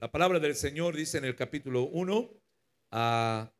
La 0.00 0.10
palabra 0.10 0.38
del 0.40 0.54
Señor 0.54 0.96
dice 0.96 1.18
en 1.18 1.26
el 1.26 1.36
capítulo 1.36 1.82
1 1.82 2.30
a- 2.90 3.52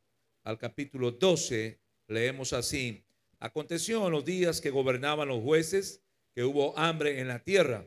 al 0.45 0.59
capítulo 0.59 1.11
12, 1.11 1.79
leemos 2.09 2.55
así. 2.55 3.05
Aconteció 3.39 4.07
en 4.07 4.13
los 4.13 4.25
días 4.25 4.61
que 4.61 4.71
gobernaban 4.71 5.29
los 5.29 5.43
jueces 5.43 6.03
que 6.35 6.43
hubo 6.45 6.77
hambre 6.79 7.21
en 7.21 7.29
la 7.29 7.43
tierra, 7.43 7.87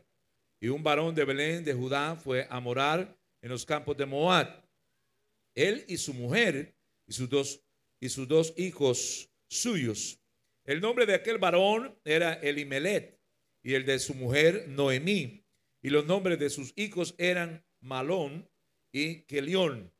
y 0.60 0.68
un 0.68 0.84
varón 0.84 1.16
de 1.16 1.26
Belén 1.26 1.64
de 1.64 1.74
Judá 1.74 2.16
fue 2.16 2.46
a 2.50 2.60
morar 2.60 3.18
en 3.42 3.50
los 3.50 3.66
campos 3.66 3.98
de 3.98 4.06
Moab. 4.06 4.64
Él 5.56 5.84
y 5.88 5.98
su 5.98 6.14
mujer 6.14 6.76
y 7.08 7.14
sus 7.14 7.30
dos, 7.30 7.64
y 8.00 8.10
sus 8.10 8.28
dos 8.28 8.54
hijos 8.56 9.32
suyos. 9.50 10.20
El 10.64 10.80
nombre 10.80 11.06
de 11.06 11.16
aquel 11.16 11.40
varón 11.40 12.00
era 12.06 12.34
Elimelet 12.36 13.20
y 13.64 13.74
el 13.74 13.86
de 13.86 13.98
su 14.00 14.14
mujer 14.14 14.68
Noemí. 14.68 15.44
Y 15.82 15.90
los 15.90 16.06
nombres 16.06 16.40
de 16.40 16.50
sus 16.50 16.72
hijos 16.78 17.14
eran 17.18 17.66
Malón 17.82 18.50
y 18.94 19.24
Kelión, 19.24 19.92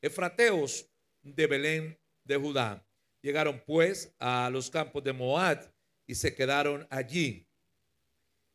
efrateos 0.00 0.86
de 1.22 1.46
Belén 1.48 1.98
de 2.22 2.36
Judá. 2.36 2.86
Llegaron 3.22 3.62
pues 3.66 4.14
a 4.18 4.50
los 4.52 4.70
campos 4.70 5.02
de 5.02 5.12
Moab 5.12 5.72
y 6.06 6.14
se 6.14 6.34
quedaron 6.34 6.86
allí. 6.90 7.48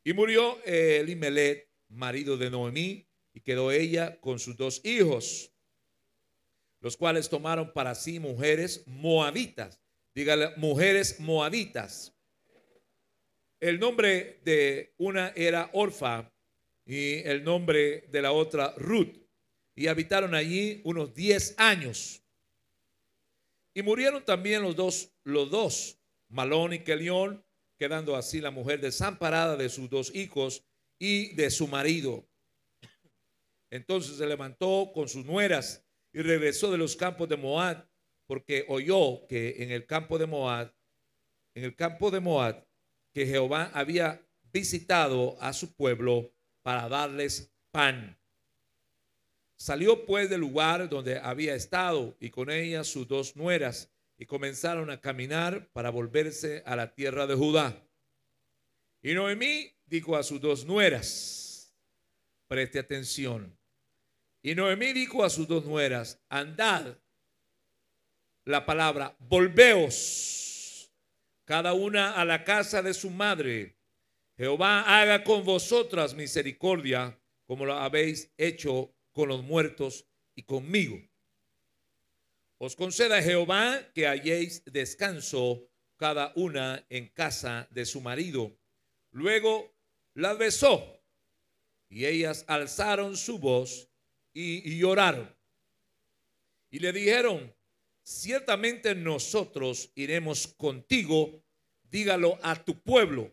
Y 0.03 0.13
murió 0.13 0.63
Elimelet, 0.63 1.69
marido 1.89 2.37
de 2.37 2.49
Noemí, 2.49 3.07
y 3.33 3.41
quedó 3.41 3.71
ella 3.71 4.19
con 4.21 4.39
sus 4.39 4.55
dos 4.55 4.81
hijos, 4.85 5.51
los 6.79 6.95
cuales 6.95 7.27
tomaron 7.27 7.73
para 7.73 7.95
sí 7.95 8.19
mujeres 8.19 8.83
moabitas. 8.87 9.81
Dígale, 10.13 10.55
mujeres 10.57 11.19
moabitas. 11.19 12.13
El 13.59 13.79
nombre 13.79 14.39
de 14.43 14.93
una 14.97 15.29
era 15.35 15.69
Orfa 15.73 16.31
y 16.85 17.15
el 17.27 17.43
nombre 17.43 18.07
de 18.09 18.21
la 18.21 18.31
otra 18.31 18.73
Ruth. 18.77 19.26
Y 19.77 19.87
habitaron 19.87 20.33
allí 20.33 20.81
unos 20.85 21.13
10 21.13 21.53
años. 21.59 22.23
Y 23.75 23.83
murieron 23.83 24.25
también 24.25 24.63
los 24.63 24.75
dos, 24.75 25.13
los 25.23 25.51
dos, 25.51 25.99
Malón 26.29 26.73
y 26.73 26.79
Kelión, 26.79 27.45
quedando 27.77 28.15
así 28.15 28.41
la 28.41 28.49
mujer 28.49 28.81
desamparada 28.81 29.55
de 29.55 29.69
sus 29.69 29.87
dos 29.87 30.13
hijos 30.15 30.65
y 30.97 31.35
de 31.35 31.51
su 31.51 31.67
marido. 31.67 32.27
Entonces 33.69 34.17
se 34.17 34.25
levantó 34.25 34.89
con 34.95 35.07
sus 35.07 35.23
nueras 35.23 35.85
y 36.11 36.23
regresó 36.23 36.71
de 36.71 36.79
los 36.79 36.95
campos 36.95 37.29
de 37.29 37.37
Moab, 37.37 37.87
porque 38.25 38.65
oyó 38.69 39.27
que 39.27 39.61
en 39.61 39.69
el 39.69 39.85
campo 39.85 40.17
de 40.17 40.25
Moab, 40.25 40.73
en 41.53 41.65
el 41.65 41.75
campo 41.75 42.09
de 42.09 42.19
Moab, 42.19 42.67
que 43.13 43.27
Jehová 43.27 43.69
había 43.75 44.27
visitado 44.51 45.39
a 45.39 45.53
su 45.53 45.75
pueblo 45.75 46.33
para 46.63 46.89
darles 46.89 47.53
pan. 47.69 48.17
Salió 49.57 50.05
pues 50.05 50.29
del 50.29 50.41
lugar 50.41 50.87
donde 50.87 51.19
había 51.19 51.55
estado 51.55 52.15
y 52.19 52.29
con 52.29 52.51
ella 52.51 52.83
sus 52.83 53.07
dos 53.07 53.35
nueras 53.35 53.91
y 54.17 54.25
comenzaron 54.25 54.91
a 54.91 55.01
caminar 55.01 55.67
para 55.73 55.89
volverse 55.89 56.63
a 56.65 56.75
la 56.75 56.93
tierra 56.93 57.25
de 57.25 57.35
Judá. 57.35 57.83
Y 59.01 59.13
Noemí 59.13 59.73
dijo 59.85 60.15
a 60.15 60.23
sus 60.23 60.39
dos 60.39 60.65
nueras, 60.65 61.73
preste 62.47 62.77
atención. 62.77 63.57
Y 64.43 64.53
Noemí 64.53 64.93
dijo 64.93 65.23
a 65.23 65.29
sus 65.29 65.47
dos 65.47 65.65
nueras, 65.65 66.19
andad 66.29 66.97
la 68.45 68.65
palabra, 68.65 69.15
volveos 69.19 70.91
cada 71.45 71.73
una 71.73 72.13
a 72.13 72.25
la 72.25 72.43
casa 72.43 72.81
de 72.81 72.93
su 72.93 73.09
madre. 73.09 73.75
Jehová 74.37 75.01
haga 75.01 75.23
con 75.23 75.43
vosotras 75.43 76.13
misericordia 76.13 77.19
como 77.45 77.65
lo 77.65 77.73
habéis 77.73 78.31
hecho 78.37 78.93
con 79.17 79.29
los 79.29 79.41
muertos 79.41 80.05
y 80.35 80.43
conmigo. 80.43 81.01
Os 82.59 82.75
conceda 82.75 83.19
Jehová 83.19 83.91
que 83.95 84.05
halléis 84.05 84.63
descanso 84.65 85.67
cada 85.95 86.31
una 86.35 86.85
en 86.87 87.07
casa 87.07 87.67
de 87.71 87.87
su 87.87 87.99
marido. 87.99 88.55
Luego 89.09 89.73
las 90.13 90.37
besó 90.37 91.01
y 91.89 92.05
ellas 92.05 92.45
alzaron 92.47 93.17
su 93.17 93.39
voz 93.39 93.89
y, 94.35 94.71
y 94.71 94.77
lloraron. 94.77 95.35
Y 96.69 96.77
le 96.77 96.93
dijeron, 96.93 97.51
ciertamente 98.03 98.93
nosotros 98.93 99.91
iremos 99.95 100.45
contigo, 100.45 101.43
dígalo 101.89 102.37
a 102.43 102.63
tu 102.63 102.79
pueblo. 102.83 103.31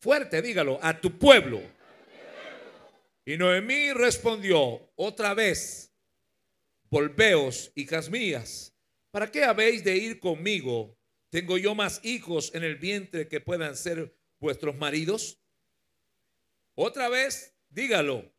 Fuerte, 0.00 0.42
dígalo, 0.42 0.78
a 0.82 1.00
tu 1.00 1.18
pueblo. 1.18 1.62
Y 3.24 3.36
Noemí 3.36 3.92
respondió 3.92 4.90
otra 4.96 5.34
vez, 5.34 5.92
volveos, 6.88 7.70
hijas 7.74 8.08
mías, 8.08 8.74
¿para 9.10 9.30
qué 9.30 9.44
habéis 9.44 9.84
de 9.84 9.96
ir 9.96 10.20
conmigo? 10.20 10.96
¿Tengo 11.28 11.58
yo 11.58 11.74
más 11.74 12.00
hijos 12.02 12.52
en 12.54 12.64
el 12.64 12.76
vientre 12.76 13.28
que 13.28 13.40
puedan 13.40 13.76
ser 13.76 14.16
vuestros 14.38 14.76
maridos? 14.76 15.38
Otra 16.74 17.08
vez, 17.08 17.54
dígalo, 17.68 18.32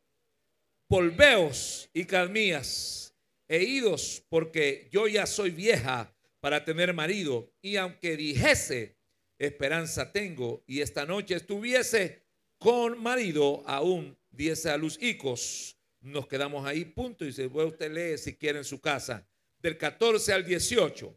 volveos, 0.89 1.89
hijas 1.93 2.29
mías, 2.29 3.15
e 3.47 3.63
idos, 3.63 4.25
porque 4.29 4.89
yo 4.91 5.07
ya 5.07 5.25
soy 5.25 5.51
vieja 5.51 6.13
para 6.39 6.65
tener 6.65 6.93
marido, 6.93 7.53
y 7.61 7.75
aunque 7.75 8.17
dijese, 8.17 8.97
esperanza 9.37 10.11
tengo, 10.11 10.63
y 10.65 10.81
esta 10.81 11.05
noche 11.05 11.35
estuviese 11.35 12.25
con 12.57 13.01
marido, 13.01 13.63
aún 13.67 14.17
diese 14.31 14.69
a 14.69 14.77
luz 14.77 14.97
hijos. 15.01 15.77
Nos 15.99 16.27
quedamos 16.27 16.65
ahí, 16.65 16.85
punto, 16.85 17.25
y 17.25 17.31
se 17.31 17.47
puede 17.49 17.67
usted 17.67 17.91
lee 17.91 18.17
si 18.17 18.35
quiere 18.35 18.59
en 18.59 18.65
su 18.65 18.81
casa, 18.81 19.27
del 19.59 19.77
14 19.77 20.33
al 20.33 20.45
18. 20.45 21.15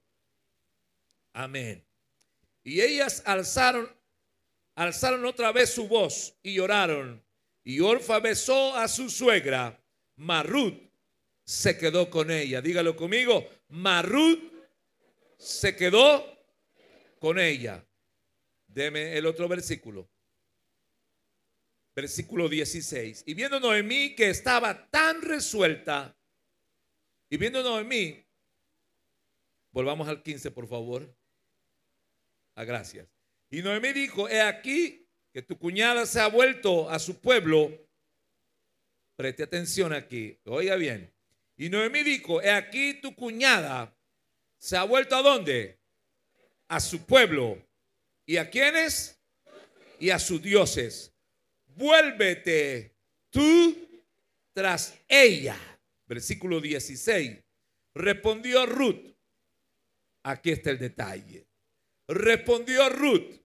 Amén. 1.33 1.83
Y 2.63 2.81
ellas 2.81 3.23
alzaron, 3.25 3.91
alzaron 4.75 5.25
otra 5.25 5.53
vez 5.53 5.71
su 5.71 5.89
voz 5.89 6.37
y 6.43 6.55
lloraron. 6.55 7.25
Y 7.63 7.81
Orfa 7.81 8.21
besó 8.21 8.77
a 8.77 8.89
su 8.89 9.09
suegra, 9.09 9.83
Marut 10.17 10.83
se 11.45 11.79
quedó 11.79 12.11
con 12.11 12.31
ella. 12.31 12.61
Dígalo 12.61 12.95
conmigo, 12.95 13.49
Marut 13.69 14.53
se 15.39 15.75
quedó 15.75 16.27
con 17.19 17.39
ella. 17.39 17.85
Deme 18.67 19.17
el 19.17 19.27
otro 19.27 19.49
versículo. 19.49 20.09
Versículo 21.95 22.49
16. 22.49 23.25
Y 23.27 23.35
viendo 23.35 23.61
Noemí 23.61 24.15
que 24.15 24.31
estaba 24.31 24.89
tan 24.91 25.23
resuelta, 25.23 26.17
y 27.31 27.37
viendo 27.37 27.63
Noemí, 27.63 28.25
volvamos 29.71 30.09
al 30.09 30.23
15 30.23 30.51
por 30.51 30.69
favor. 30.69 31.15
A 32.55 32.65
gracias. 32.65 33.09
Y 33.51 33.63
Noemí 33.63 33.93
dijo, 33.93 34.29
he 34.29 34.41
aquí 34.41 35.07
que 35.33 35.43
tu 35.43 35.59
cuñada 35.59 36.07
se 36.07 36.21
ha 36.21 36.29
vuelto 36.29 36.89
a 36.89 36.99
su 36.99 37.21
pueblo. 37.21 37.71
Preste 39.17 39.43
atención 39.43 39.93
aquí, 39.93 40.39
oiga 40.45 40.77
bien. 40.77 41.13
Y 41.57 41.69
Noemí 41.69 42.03
dijo, 42.03 42.43
he 42.43 42.51
aquí 42.51 42.95
tu 43.01 43.15
cuñada 43.15 43.97
se 44.59 44.77
ha 44.77 44.85
vuelto 44.85 45.15
a 45.15 45.23
dónde? 45.23 45.79
A 46.69 46.81
su 46.81 47.05
pueblo. 47.05 47.59
¿Y 48.27 48.39
a 48.39 48.51
quiénes? 48.51 49.21
Y 50.01 50.11
a 50.11 50.19
sus 50.19 50.41
dioses. 50.43 51.14
Vuélvete 51.77 52.95
tú 53.31 53.77
tras 54.53 54.95
ella. 55.09 55.57
Versículo 56.07 56.61
16. 56.61 57.39
Respondió 57.95 58.67
Ruth. 58.67 59.15
Aquí 60.23 60.51
está 60.51 60.71
el 60.71 60.79
detalle. 60.79 61.47
Respondió 62.09 62.89
Ruth. 62.89 63.41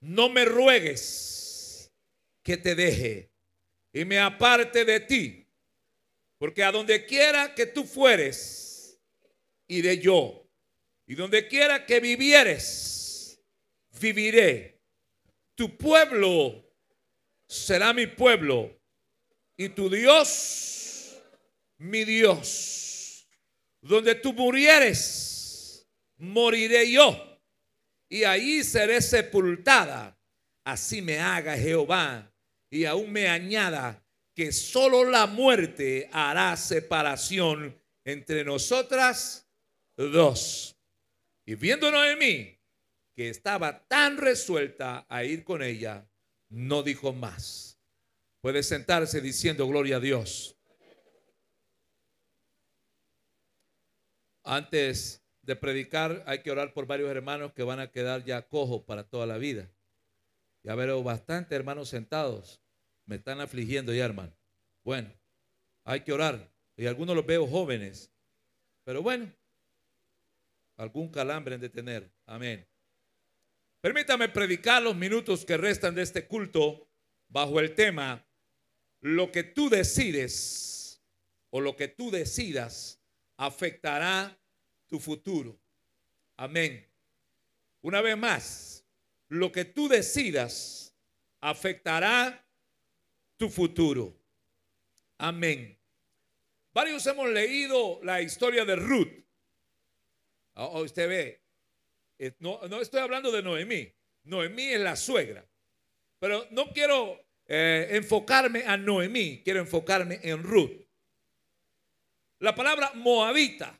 No 0.00 0.28
me 0.28 0.44
ruegues 0.44 1.90
que 2.42 2.56
te 2.56 2.74
deje 2.74 3.30
y 3.92 4.04
me 4.04 4.18
aparte 4.18 4.84
de 4.84 5.00
ti, 5.00 5.46
porque 6.36 6.64
a 6.64 6.72
donde 6.72 7.06
quiera 7.06 7.54
que 7.54 7.64
tú 7.66 7.84
fueres, 7.84 8.98
iré 9.68 9.98
yo, 9.98 10.46
y 11.06 11.14
donde 11.14 11.46
quiera 11.48 11.86
que 11.86 12.00
vivieres, 12.00 13.40
viviré. 14.00 14.80
Tu 15.54 15.76
pueblo 15.76 16.63
será 17.46 17.92
mi 17.92 18.06
pueblo, 18.06 18.70
y 19.56 19.68
tu 19.68 19.88
Dios, 19.88 21.16
mi 21.78 22.04
Dios. 22.04 23.28
Donde 23.80 24.14
tú 24.14 24.32
murieres, 24.32 25.86
moriré 26.16 26.90
yo 26.90 27.34
y 28.08 28.24
ahí 28.24 28.62
seré 28.64 29.02
sepultada. 29.02 30.18
Así 30.64 31.02
me 31.02 31.18
haga 31.18 31.56
Jehová 31.56 32.32
y 32.70 32.84
aún 32.86 33.12
me 33.12 33.28
añada 33.28 34.02
que 34.34 34.52
solo 34.52 35.04
la 35.04 35.26
muerte 35.26 36.08
hará 36.12 36.56
separación 36.56 37.78
entre 38.04 38.44
nosotras 38.44 39.46
dos. 39.96 40.76
Y 41.44 41.54
viendo 41.54 41.90
Noemí 41.90 42.58
que 43.14 43.28
estaba 43.28 43.86
tan 43.86 44.16
resuelta 44.16 45.06
a 45.08 45.24
ir 45.24 45.44
con 45.44 45.62
ella, 45.62 46.08
no 46.54 46.82
dijo 46.82 47.12
más. 47.12 47.78
Puede 48.40 48.62
sentarse 48.62 49.20
diciendo 49.20 49.66
gloria 49.66 49.96
a 49.96 50.00
Dios. 50.00 50.56
Antes 54.44 55.22
de 55.42 55.56
predicar 55.56 56.22
hay 56.26 56.42
que 56.42 56.50
orar 56.50 56.72
por 56.72 56.86
varios 56.86 57.10
hermanos 57.10 57.52
que 57.52 57.62
van 57.62 57.80
a 57.80 57.90
quedar 57.90 58.24
ya 58.24 58.46
cojos 58.46 58.82
para 58.82 59.02
toda 59.04 59.26
la 59.26 59.38
vida. 59.38 59.68
Ya 60.62 60.74
veo 60.74 61.02
bastante 61.02 61.54
hermanos 61.54 61.88
sentados. 61.88 62.60
Me 63.04 63.16
están 63.16 63.40
afligiendo 63.40 63.92
ya, 63.92 64.04
hermano. 64.04 64.32
Bueno, 64.84 65.12
hay 65.82 66.00
que 66.00 66.12
orar. 66.12 66.50
Y 66.76 66.86
algunos 66.86 67.16
los 67.16 67.26
veo 67.26 67.46
jóvenes. 67.46 68.12
Pero 68.84 69.02
bueno, 69.02 69.30
algún 70.76 71.08
calambre 71.08 71.54
han 71.54 71.60
de 71.60 71.68
tener. 71.68 72.10
Amén. 72.26 72.66
Permítame 73.84 74.30
predicar 74.30 74.82
los 74.82 74.96
minutos 74.96 75.44
que 75.44 75.58
restan 75.58 75.94
de 75.94 76.00
este 76.00 76.26
culto 76.26 76.88
bajo 77.28 77.60
el 77.60 77.74
tema 77.74 78.26
lo 79.02 79.30
que 79.30 79.44
tú 79.44 79.68
decides 79.68 81.02
o 81.50 81.60
lo 81.60 81.76
que 81.76 81.88
tú 81.88 82.10
decidas 82.10 82.98
afectará 83.36 84.40
tu 84.86 84.98
futuro. 84.98 85.60
Amén. 86.38 86.88
Una 87.82 88.00
vez 88.00 88.16
más, 88.16 88.86
lo 89.28 89.52
que 89.52 89.66
tú 89.66 89.86
decidas 89.86 90.94
afectará 91.42 92.42
tu 93.36 93.50
futuro. 93.50 94.16
Amén. 95.18 95.78
Varios 96.72 97.06
hemos 97.06 97.28
leído 97.28 98.00
la 98.02 98.22
historia 98.22 98.64
de 98.64 98.76
Ruth. 98.76 99.12
Ah, 100.54 100.68
oh, 100.68 100.84
usted 100.84 101.06
ve, 101.06 101.43
eh, 102.18 102.34
no, 102.38 102.60
estoy 102.80 103.00
hablando 103.00 103.30
de 103.30 103.42
Noemí. 103.42 103.92
Noemí 104.24 104.64
es 104.64 104.80
la 104.80 104.96
suegra. 104.96 105.44
Pero 106.18 106.46
no 106.50 106.72
quiero 106.72 107.24
eh, 107.46 107.88
enfocarme 107.90 108.64
a 108.66 108.76
Noemí, 108.76 109.42
quiero 109.44 109.60
enfocarme 109.60 110.20
en 110.22 110.42
Ruth. 110.42 110.82
La 112.38 112.54
palabra 112.54 112.92
moabita 112.94 113.78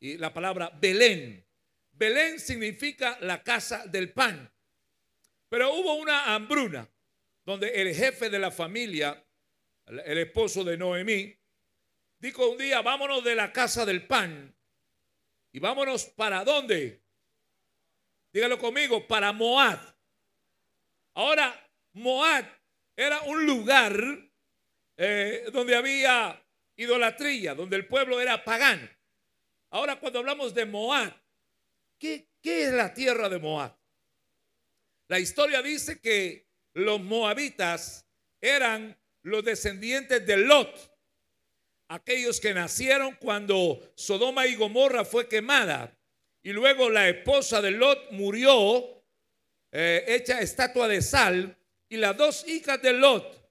y 0.00 0.16
la 0.16 0.32
palabra 0.32 0.70
Belén. 0.80 1.44
Belén 1.92 2.40
significa 2.40 3.18
la 3.20 3.42
casa 3.42 3.86
del 3.86 4.12
pan. 4.12 4.50
Pero 5.48 5.74
hubo 5.74 5.94
una 5.94 6.34
hambruna 6.34 6.88
donde 7.44 7.68
el 7.82 7.94
jefe 7.94 8.30
de 8.30 8.38
la 8.38 8.50
familia, 8.50 9.22
el 9.86 10.18
esposo 10.18 10.64
de 10.64 10.76
Noemí, 10.76 11.36
dijo 12.18 12.48
un 12.48 12.58
día, 12.58 12.82
vámonos 12.82 13.22
de 13.22 13.34
la 13.34 13.52
casa 13.52 13.84
del 13.84 14.06
pan 14.06 14.54
y 15.52 15.58
vámonos 15.58 16.06
para 16.06 16.44
dónde? 16.44 17.01
Dígalo 18.32 18.58
conmigo, 18.58 19.06
para 19.06 19.32
Moab. 19.32 19.78
Ahora, 21.14 21.70
Moab 21.92 22.46
era 22.96 23.20
un 23.22 23.44
lugar 23.44 23.94
eh, 24.96 25.44
donde 25.52 25.76
había 25.76 26.42
idolatría, 26.76 27.54
donde 27.54 27.76
el 27.76 27.86
pueblo 27.86 28.20
era 28.20 28.42
pagano. 28.42 28.88
Ahora, 29.70 30.00
cuando 30.00 30.20
hablamos 30.20 30.54
de 30.54 30.64
Moab, 30.64 31.12
¿qué, 31.98 32.30
¿qué 32.40 32.64
es 32.64 32.72
la 32.72 32.94
tierra 32.94 33.28
de 33.28 33.38
Moab? 33.38 33.76
La 35.08 35.18
historia 35.18 35.60
dice 35.60 36.00
que 36.00 36.48
los 36.72 37.00
moabitas 37.00 38.06
eran 38.40 38.98
los 39.22 39.44
descendientes 39.44 40.26
de 40.26 40.38
Lot, 40.38 40.90
aquellos 41.88 42.40
que 42.40 42.54
nacieron 42.54 43.14
cuando 43.16 43.92
Sodoma 43.94 44.46
y 44.46 44.56
Gomorra 44.56 45.04
fue 45.04 45.28
quemada 45.28 45.94
y 46.42 46.52
luego 46.52 46.90
la 46.90 47.08
esposa 47.08 47.60
de 47.62 47.70
Lot 47.70 48.10
murió 48.10 49.04
eh, 49.70 50.04
hecha 50.08 50.40
estatua 50.40 50.88
de 50.88 51.00
sal 51.00 51.56
y 51.88 51.96
las 51.96 52.16
dos 52.16 52.46
hijas 52.48 52.80
de 52.82 52.92
Lot 52.92 53.50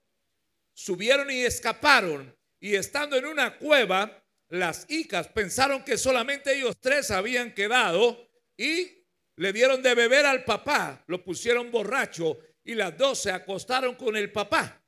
subieron 0.73 1.31
y 1.31 1.41
escaparon 1.41 2.35
y 2.59 2.75
estando 2.75 3.15
en 3.15 3.25
una 3.25 3.57
cueva 3.57 4.21
las 4.49 4.85
hijas 4.89 5.29
pensaron 5.29 5.83
que 5.83 5.97
solamente 5.97 6.53
ellos 6.53 6.77
tres 6.79 7.09
habían 7.09 7.53
quedado 7.53 8.29
y 8.57 9.01
le 9.37 9.53
dieron 9.53 9.81
de 9.81 9.95
beber 9.95 10.25
al 10.25 10.43
papá, 10.43 11.03
lo 11.07 11.23
pusieron 11.23 11.71
borracho 11.71 12.37
y 12.63 12.75
las 12.75 12.97
dos 12.97 13.19
se 13.19 13.31
acostaron 13.31 13.95
con 13.95 14.15
el 14.17 14.31
papá. 14.31 14.83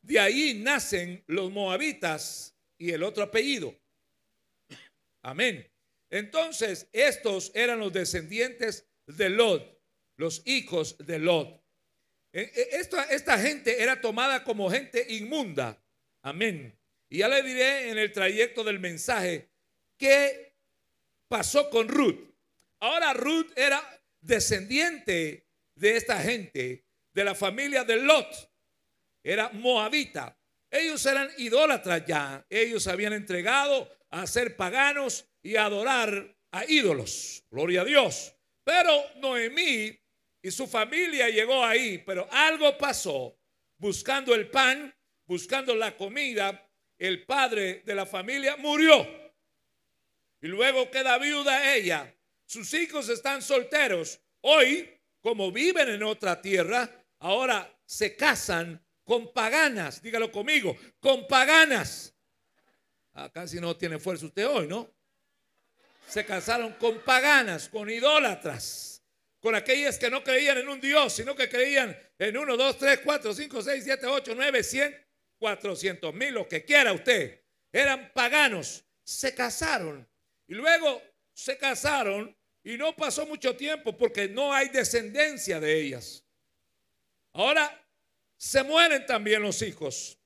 De 0.00 0.18
ahí 0.18 0.54
nacen 0.54 1.22
los 1.26 1.50
moabitas 1.50 2.56
y 2.78 2.90
el 2.90 3.02
otro 3.02 3.24
apellido. 3.24 3.76
Amén. 5.22 5.68
Entonces, 6.16 6.88
estos 6.92 7.52
eran 7.54 7.78
los 7.78 7.92
descendientes 7.92 8.86
de 9.06 9.30
Lot, 9.30 9.80
los 10.16 10.42
hijos 10.46 10.96
de 10.98 11.18
Lot. 11.18 11.62
E, 12.32 12.40
e, 12.40 12.76
esta, 12.78 13.04
esta 13.04 13.38
gente 13.38 13.82
era 13.82 14.00
tomada 14.00 14.44
como 14.44 14.70
gente 14.70 15.06
inmunda. 15.08 15.82
Amén. 16.22 16.76
Y 17.08 17.18
ya 17.18 17.28
le 17.28 17.42
diré 17.42 17.90
en 17.90 17.98
el 17.98 18.12
trayecto 18.12 18.64
del 18.64 18.80
mensaje 18.80 19.48
qué 19.96 20.54
pasó 21.28 21.70
con 21.70 21.88
Ruth. 21.88 22.34
Ahora 22.80 23.14
Ruth 23.14 23.52
era 23.56 23.82
descendiente 24.20 25.46
de 25.74 25.96
esta 25.96 26.20
gente, 26.20 26.84
de 27.12 27.24
la 27.24 27.34
familia 27.34 27.84
de 27.84 27.96
Lot 27.96 28.50
era 29.26 29.48
moabita. 29.48 30.38
Ellos 30.70 31.04
eran 31.04 31.28
idólatras 31.38 32.04
ya. 32.06 32.46
Ellos 32.48 32.86
habían 32.86 33.12
entregado 33.12 33.90
a 34.10 34.24
ser 34.26 34.56
paganos 34.56 35.26
y 35.46 35.54
adorar 35.54 36.36
a 36.50 36.64
ídolos. 36.64 37.44
Gloria 37.52 37.82
a 37.82 37.84
Dios. 37.84 38.34
Pero 38.64 38.90
Noemí 39.18 39.96
y 40.42 40.50
su 40.50 40.66
familia 40.66 41.28
llegó 41.28 41.64
ahí, 41.64 41.98
pero 41.98 42.26
algo 42.32 42.76
pasó. 42.76 43.38
Buscando 43.78 44.34
el 44.34 44.50
pan, 44.50 44.92
buscando 45.24 45.76
la 45.76 45.96
comida, 45.96 46.68
el 46.98 47.24
padre 47.24 47.82
de 47.84 47.94
la 47.94 48.06
familia 48.06 48.56
murió. 48.56 49.06
Y 50.40 50.48
luego 50.48 50.90
queda 50.90 51.16
viuda 51.18 51.76
ella. 51.76 52.12
Sus 52.44 52.74
hijos 52.74 53.08
están 53.08 53.40
solteros. 53.40 54.20
Hoy, 54.40 54.90
como 55.20 55.52
viven 55.52 55.90
en 55.90 56.02
otra 56.02 56.42
tierra, 56.42 56.90
ahora 57.20 57.72
se 57.84 58.16
casan 58.16 58.84
con 59.04 59.32
paganas, 59.32 60.02
dígalo 60.02 60.32
conmigo, 60.32 60.76
con 60.98 61.28
paganas. 61.28 62.12
Ah, 63.12 63.30
casi 63.32 63.60
no 63.60 63.76
tiene 63.76 64.00
fuerza 64.00 64.26
usted 64.26 64.48
hoy, 64.48 64.66
¿no? 64.66 64.95
Se 66.06 66.24
casaron 66.24 66.74
con 66.74 67.00
paganas, 67.00 67.68
con 67.68 67.90
idólatras, 67.90 69.02
con 69.40 69.54
aquellas 69.54 69.98
que 69.98 70.10
no 70.10 70.22
creían 70.22 70.58
en 70.58 70.68
un 70.68 70.80
Dios, 70.80 71.12
sino 71.12 71.34
que 71.34 71.48
creían 71.48 71.96
en 72.18 72.36
uno, 72.36 72.56
dos, 72.56 72.78
tres, 72.78 73.00
cuatro, 73.04 73.34
cinco, 73.34 73.60
seis, 73.62 73.84
siete, 73.84 74.06
ocho, 74.06 74.34
nueve, 74.34 74.62
cien, 74.62 74.96
cuatrocientos 75.38 76.14
mil, 76.14 76.32
lo 76.34 76.48
que 76.48 76.64
quiera 76.64 76.92
usted. 76.92 77.42
Eran 77.72 78.12
paganos, 78.14 78.84
se 79.04 79.34
casaron 79.34 80.08
y 80.46 80.54
luego 80.54 81.02
se 81.32 81.58
casaron 81.58 82.34
y 82.64 82.76
no 82.76 82.96
pasó 82.96 83.26
mucho 83.26 83.56
tiempo 83.56 83.96
porque 83.96 84.28
no 84.28 84.52
hay 84.52 84.68
descendencia 84.68 85.60
de 85.60 85.80
ellas. 85.80 86.24
Ahora 87.32 87.86
se 88.36 88.62
mueren 88.62 89.06
también 89.06 89.42
los 89.42 89.62
hijos. 89.62 90.18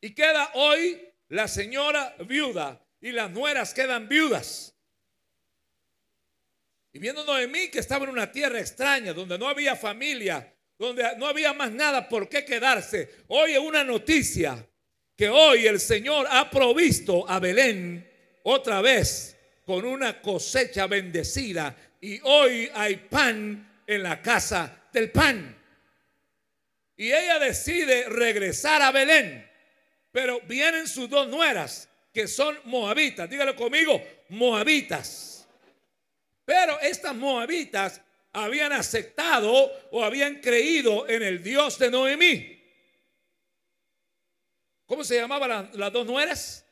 Y 0.00 0.14
queda 0.14 0.50
hoy 0.54 1.06
la 1.28 1.46
señora 1.46 2.16
viuda 2.26 2.84
y 3.00 3.12
las 3.12 3.30
nueras 3.30 3.74
quedan 3.74 4.08
viudas. 4.08 4.74
Y 6.92 6.98
viendo 6.98 7.24
Noemí 7.24 7.68
que 7.68 7.78
estaba 7.78 8.04
en 8.04 8.10
una 8.10 8.32
tierra 8.32 8.58
extraña, 8.58 9.12
donde 9.12 9.38
no 9.38 9.48
había 9.48 9.76
familia, 9.76 10.52
donde 10.78 11.04
no 11.18 11.26
había 11.26 11.52
más 11.52 11.70
nada 11.70 12.08
por 12.08 12.28
qué 12.28 12.44
quedarse, 12.44 13.08
oye 13.28 13.58
una 13.58 13.84
noticia 13.84 14.66
que 15.16 15.28
hoy 15.28 15.66
el 15.66 15.78
Señor 15.78 16.26
ha 16.30 16.50
provisto 16.50 17.28
a 17.28 17.38
Belén 17.38 18.08
otra 18.42 18.80
vez 18.80 19.36
con 19.64 19.84
una 19.84 20.20
cosecha 20.20 20.86
bendecida 20.86 21.76
y 22.00 22.18
hoy 22.22 22.70
hay 22.74 22.96
pan 22.96 23.82
en 23.86 24.02
la 24.02 24.20
casa 24.22 24.88
del 24.92 25.10
pan. 25.10 25.56
Y 26.96 27.12
ella 27.12 27.38
decide 27.38 28.08
regresar 28.08 28.82
a 28.82 28.90
Belén. 28.90 29.48
Pero 30.12 30.40
vienen 30.40 30.88
sus 30.88 31.08
dos 31.08 31.28
nueras, 31.28 31.88
que 32.12 32.26
son 32.26 32.58
moabitas. 32.64 33.30
Dígalo 33.30 33.54
conmigo, 33.54 34.02
moabitas. 34.30 35.29
Pero 36.50 36.80
estas 36.80 37.14
moabitas 37.14 38.00
habían 38.32 38.72
aceptado 38.72 39.70
o 39.92 40.02
habían 40.02 40.40
creído 40.40 41.08
en 41.08 41.22
el 41.22 41.44
Dios 41.44 41.78
de 41.78 41.92
Noemí. 41.92 42.60
¿Cómo 44.84 45.04
se 45.04 45.14
llamaban 45.14 45.70
las 45.74 45.92
dos 45.92 46.04
nueras? 46.04 46.66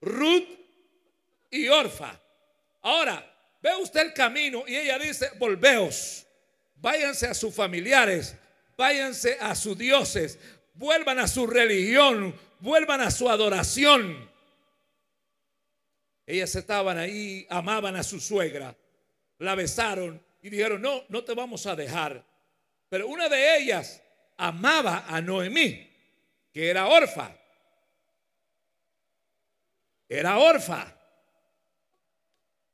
Ruth 0.00 0.46
y 1.50 1.66
Orfa. 1.66 2.16
Ahora, 2.82 3.28
ve 3.60 3.74
usted 3.74 4.02
el 4.02 4.12
camino 4.14 4.62
y 4.68 4.76
ella 4.76 5.00
dice, 5.00 5.32
volveos, 5.36 6.24
váyanse 6.76 7.26
a 7.26 7.34
sus 7.34 7.52
familiares, 7.52 8.36
váyanse 8.76 9.36
a 9.40 9.56
sus 9.56 9.76
dioses, 9.76 10.38
vuelvan 10.74 11.18
a 11.18 11.26
su 11.26 11.48
religión, 11.48 12.32
vuelvan 12.60 13.00
a 13.00 13.10
su 13.10 13.28
adoración. 13.28 14.30
Ellas 16.26 16.54
estaban 16.54 16.96
ahí, 16.98 17.46
amaban 17.50 17.96
a 17.96 18.02
su 18.02 18.18
suegra, 18.18 18.74
la 19.38 19.54
besaron 19.54 20.24
y 20.40 20.48
dijeron, 20.48 20.80
no, 20.80 21.04
no 21.08 21.22
te 21.22 21.34
vamos 21.34 21.66
a 21.66 21.76
dejar. 21.76 22.24
Pero 22.88 23.08
una 23.08 23.28
de 23.28 23.58
ellas 23.58 24.02
amaba 24.36 25.04
a 25.06 25.20
Noemí, 25.20 25.90
que 26.52 26.68
era 26.68 26.86
orfa. 26.86 27.36
era 30.08 30.38
Orfa. 30.38 30.92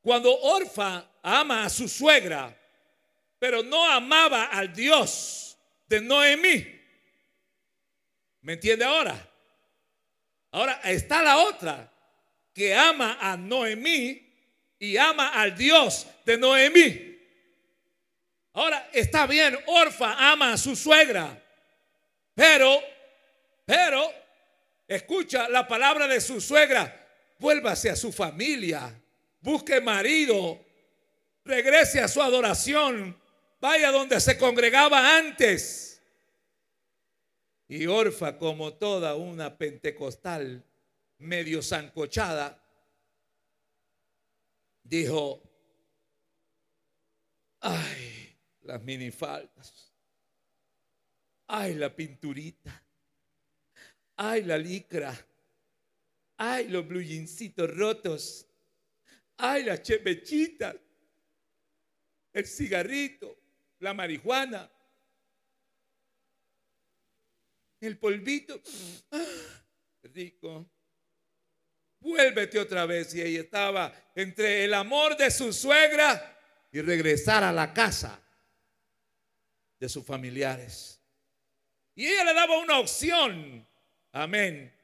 Cuando 0.02 0.35
Orfa 0.35 1.04
ama 1.23 1.64
a 1.64 1.71
su 1.71 1.88
suegra, 1.88 2.57
pero 3.38 3.62
no 3.62 3.90
amaba 3.90 4.47
al 4.47 4.73
Dios 4.73 5.57
de 5.87 6.00
Noemí. 6.00 6.80
¿Me 8.42 8.54
entiende 8.54 8.85
ahora? 8.85 9.28
Ahora 10.52 10.80
está 10.85 11.23
la 11.23 11.38
otra 11.38 11.90
que 12.52 12.75
ama 12.75 13.19
a 13.21 13.37
Noemí 13.37 14.30
y 14.78 14.97
ama 14.97 15.28
al 15.28 15.57
Dios 15.57 16.07
de 16.25 16.38
Noemí. 16.38 17.11
Ahora 18.52 18.88
está 18.92 19.26
bien, 19.26 19.57
Orfa 19.66 20.33
ama 20.33 20.52
a 20.52 20.59
su 20.59 20.75
suegra, 20.75 21.40
pero, 22.35 22.80
pero, 23.64 24.12
escucha 24.88 25.49
la 25.49 25.69
palabra 25.69 26.09
de 26.09 26.21
su 26.21 26.40
suegra, 26.40 27.09
vuélvase 27.38 27.90
a 27.90 27.97
su 27.97 28.11
familia, 28.11 28.92
busque 29.40 29.80
marido, 29.80 30.64
regrese 31.45 32.00
a 32.00 32.09
su 32.09 32.21
adoración, 32.21 33.16
vaya 33.61 33.92
donde 33.92 34.21
se 34.21 34.37
congregaba 34.37 35.16
antes. 35.16 36.02
Y 37.69 37.87
Orfa, 37.87 38.37
como 38.37 38.75
toda 38.75 39.14
una 39.14 39.57
pentecostal 39.57 40.64
medio 41.20 41.62
zancochada, 41.62 42.60
dijo, 44.82 45.42
ay, 47.60 48.36
las 48.62 48.82
minifaldas, 48.82 49.92
ay, 51.46 51.74
la 51.74 51.94
pinturita, 51.94 52.82
ay, 54.16 54.42
la 54.42 54.56
licra, 54.56 55.14
ay, 56.38 56.68
los 56.68 56.86
blujincitos 56.86 57.76
rotos, 57.76 58.46
ay, 59.36 59.64
la 59.64 59.80
chepechita, 59.80 60.74
el 62.32 62.46
cigarrito, 62.46 63.36
la 63.80 63.92
marihuana, 63.92 64.70
el 67.80 67.98
polvito, 67.98 68.60
ah, 69.10 69.24
rico. 70.02 70.79
Vuélvete 72.00 72.59
otra 72.59 72.87
vez. 72.87 73.14
Y 73.14 73.23
ahí 73.23 73.37
estaba 73.37 73.92
entre 74.14 74.64
el 74.64 74.75
amor 74.75 75.16
de 75.16 75.30
su 75.30 75.52
suegra 75.52 76.38
y 76.73 76.80
regresar 76.80 77.45
a 77.45 77.52
la 77.52 77.73
casa 77.73 78.21
de 79.78 79.88
sus 79.88 80.04
familiares. 80.04 81.00
Y 81.95 82.07
ella 82.07 82.25
le 82.25 82.35
daba 82.35 82.59
una 82.59 82.78
opción. 82.78 83.66
Amén. 84.12 84.75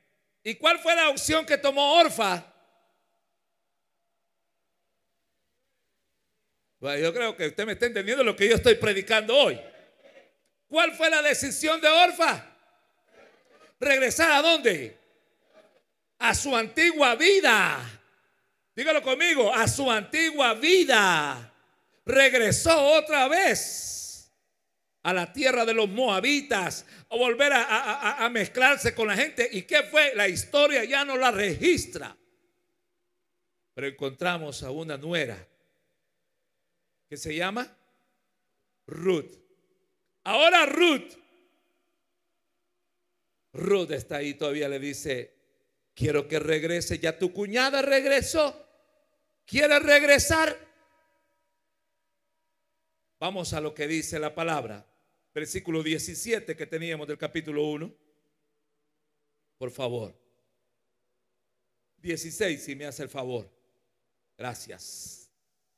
¿Y 0.42 0.54
cuál 0.54 0.78
fue 0.78 0.94
la 0.94 1.08
opción 1.08 1.44
que 1.44 1.58
tomó 1.58 1.98
Orfa? 1.98 2.52
Yo 6.80 7.12
creo 7.12 7.36
que 7.36 7.48
usted 7.48 7.66
me 7.66 7.72
está 7.72 7.86
entendiendo 7.86 8.22
lo 8.22 8.36
que 8.36 8.48
yo 8.48 8.54
estoy 8.54 8.76
predicando 8.76 9.36
hoy. 9.36 9.60
¿Cuál 10.68 10.92
fue 10.92 11.10
la 11.10 11.22
decisión 11.22 11.80
de 11.80 11.88
Orfa? 11.88 12.52
regresar 13.80 14.30
a 14.30 14.42
dónde? 14.42 14.98
A 16.18 16.34
su 16.34 16.54
antigua 16.54 17.14
vida. 17.14 18.00
Dígalo 18.74 19.02
conmigo, 19.02 19.54
a 19.54 19.68
su 19.68 19.90
antigua 19.90 20.54
vida. 20.54 21.52
Regresó 22.04 22.80
otra 22.94 23.28
vez 23.28 24.32
a 25.02 25.12
la 25.12 25.32
tierra 25.32 25.64
de 25.64 25.74
los 25.74 25.88
moabitas, 25.88 26.84
a 27.10 27.16
volver 27.16 27.52
a, 27.52 28.24
a 28.24 28.28
mezclarse 28.28 28.94
con 28.94 29.08
la 29.08 29.16
gente. 29.16 29.48
¿Y 29.52 29.62
qué 29.62 29.84
fue? 29.84 30.14
La 30.14 30.28
historia 30.28 30.84
ya 30.84 31.04
no 31.04 31.16
la 31.16 31.30
registra. 31.30 32.16
Pero 33.74 33.86
encontramos 33.86 34.62
a 34.62 34.70
una 34.70 34.96
nuera 34.96 35.46
que 37.08 37.16
se 37.16 37.34
llama 37.34 37.76
Ruth. 38.86 39.32
Ahora 40.24 40.66
Ruth 40.66 41.26
Ruth 43.56 43.90
está 43.90 44.16
ahí 44.16 44.34
todavía, 44.34 44.68
le 44.68 44.78
dice, 44.78 45.35
quiero 45.96 46.28
que 46.28 46.38
regrese, 46.38 47.00
ya 47.00 47.18
tu 47.18 47.32
cuñada 47.32 47.82
regresó, 47.82 48.68
¿quieres 49.44 49.82
regresar? 49.82 50.56
Vamos 53.18 53.52
a 53.52 53.60
lo 53.60 53.74
que 53.74 53.88
dice 53.88 54.20
la 54.20 54.32
palabra, 54.34 54.86
versículo 55.34 55.82
17 55.82 56.54
que 56.54 56.66
teníamos 56.66 57.08
del 57.08 57.18
capítulo 57.18 57.64
1. 57.64 57.92
Por 59.58 59.70
favor. 59.72 60.14
16, 61.96 62.62
si 62.62 62.76
me 62.76 62.84
hace 62.84 63.02
el 63.02 63.08
favor. 63.08 63.50
Gracias. 64.36 65.30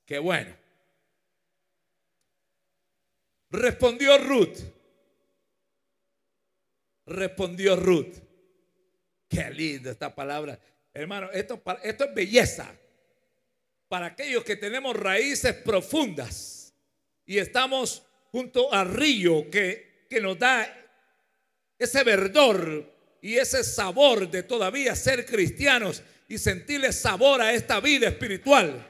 Qué 0.05 0.19
bueno. 0.19 0.55
Respondió 3.51 4.19
Ruth 4.19 4.59
respondió 7.09 7.77
Ruth. 7.77 8.28
Qué 9.29 9.51
linda 9.51 9.91
esta 9.91 10.15
palabra. 10.15 10.59
Hermano, 10.93 11.31
esto, 11.33 11.63
esto 11.83 12.05
es 12.05 12.15
belleza. 12.15 12.75
Para 13.89 14.07
aquellos 14.07 14.45
que 14.45 14.57
tenemos 14.57 14.97
raíces 14.97 15.55
profundas 15.55 16.75
y 17.25 17.39
estamos 17.39 18.03
junto 18.31 18.73
al 18.73 18.93
río 18.93 19.51
que, 19.51 20.07
que 20.09 20.21
nos 20.21 20.39
da 20.39 20.67
ese 21.79 22.05
verdor 22.05 22.93
y 23.21 23.37
ese 23.37 23.65
sabor 23.65 24.31
de 24.31 24.43
todavía 24.43 24.95
ser 24.95 25.25
cristianos 25.25 26.03
y 26.27 26.39
sentirle 26.39 26.93
sabor 26.93 27.41
a 27.41 27.53
esta 27.53 27.81
vida 27.81 28.09
espiritual. 28.09 28.87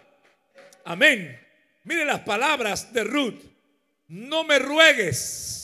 Amén. 0.85 1.41
Mire 1.85 2.05
las 2.05 2.21
palabras 2.21 2.93
de 2.93 3.05
Ruth. 3.05 3.41
No 4.09 4.43
me 4.43 4.59
ruegues 4.59 5.59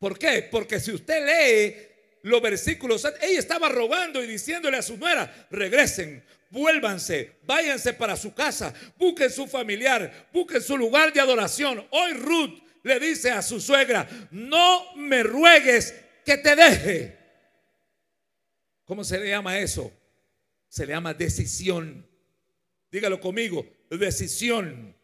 ¿Por 0.00 0.18
qué? 0.18 0.48
Porque 0.50 0.80
si 0.80 0.92
usted 0.92 1.26
lee 1.26 1.89
los 2.22 2.42
versículos, 2.42 3.06
ella 3.20 3.38
estaba 3.38 3.68
rogando 3.68 4.22
y 4.22 4.26
diciéndole 4.26 4.76
a 4.76 4.82
su 4.82 4.96
nuera, 4.96 5.46
regresen, 5.50 6.22
vuélvanse, 6.50 7.38
váyanse 7.44 7.94
para 7.94 8.16
su 8.16 8.34
casa, 8.34 8.74
busquen 8.96 9.30
su 9.30 9.46
familiar, 9.46 10.28
busquen 10.32 10.60
su 10.60 10.76
lugar 10.76 11.12
de 11.12 11.20
adoración. 11.20 11.86
Hoy 11.90 12.12
Ruth 12.14 12.62
le 12.82 13.00
dice 13.00 13.30
a 13.30 13.42
su 13.42 13.60
suegra, 13.60 14.08
no 14.30 14.94
me 14.96 15.22
ruegues 15.22 15.94
que 16.24 16.36
te 16.36 16.56
deje. 16.56 17.18
¿Cómo 18.84 19.04
se 19.04 19.18
le 19.18 19.28
llama 19.28 19.58
eso? 19.58 19.92
Se 20.68 20.84
le 20.86 20.92
llama 20.92 21.14
decisión. 21.14 22.06
Dígalo 22.90 23.20
conmigo, 23.20 23.66
decisión. 23.88 24.96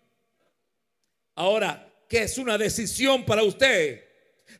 Ahora, 1.34 1.88
¿qué 2.08 2.22
es 2.22 2.38
una 2.38 2.58
decisión 2.58 3.24
para 3.24 3.42
usted? 3.42 4.05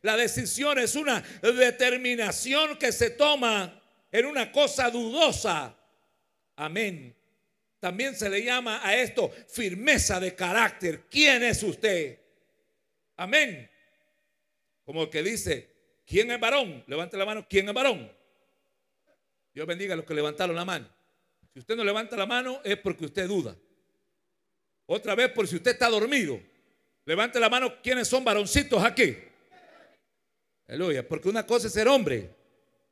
La 0.01 0.17
decisión 0.17 0.79
es 0.79 0.95
una 0.95 1.21
determinación 1.41 2.77
que 2.77 2.91
se 2.91 3.11
toma 3.11 3.81
en 4.11 4.25
una 4.25 4.51
cosa 4.51 4.89
dudosa. 4.89 5.75
Amén. 6.55 7.15
También 7.79 8.15
se 8.15 8.29
le 8.29 8.43
llama 8.43 8.81
a 8.83 8.95
esto 8.95 9.31
firmeza 9.47 10.19
de 10.19 10.35
carácter. 10.35 11.03
¿Quién 11.09 11.43
es 11.43 11.61
usted? 11.63 12.19
Amén. 13.15 13.69
Como 14.83 15.03
el 15.03 15.09
que 15.09 15.21
dice, 15.21 15.69
¿quién 16.05 16.31
es 16.31 16.39
varón? 16.39 16.83
Levante 16.87 17.17
la 17.17 17.25
mano, 17.25 17.45
¿quién 17.47 17.67
es 17.67 17.73
varón? 17.73 18.11
Dios 19.53 19.67
bendiga 19.67 19.93
a 19.93 19.97
los 19.97 20.05
que 20.05 20.13
levantaron 20.13 20.55
la 20.55 20.65
mano. 20.65 20.87
Si 21.53 21.59
usted 21.59 21.75
no 21.75 21.83
levanta 21.83 22.15
la 22.15 22.25
mano 22.25 22.61
es 22.63 22.77
porque 22.77 23.05
usted 23.05 23.27
duda. 23.27 23.55
Otra 24.85 25.15
vez 25.15 25.31
por 25.31 25.47
si 25.47 25.55
usted 25.55 25.71
está 25.71 25.89
dormido. 25.89 26.39
Levante 27.05 27.39
la 27.39 27.49
mano, 27.49 27.81
¿quiénes 27.81 28.07
son 28.07 28.23
varoncitos 28.23 28.83
aquí? 28.83 29.17
Aleluya. 30.67 31.07
Porque 31.07 31.29
una 31.29 31.45
cosa 31.45 31.67
es 31.67 31.73
ser 31.73 31.87
hombre 31.87 32.29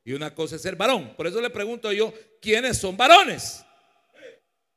y 0.03 0.13
una 0.13 0.33
cosa 0.33 0.55
es 0.55 0.61
ser 0.61 0.75
varón. 0.75 1.13
Por 1.15 1.27
eso 1.27 1.41
le 1.41 1.49
pregunto 1.49 1.91
yo, 1.91 2.13
¿quiénes 2.41 2.77
son 2.77 2.95
varones? 2.95 3.63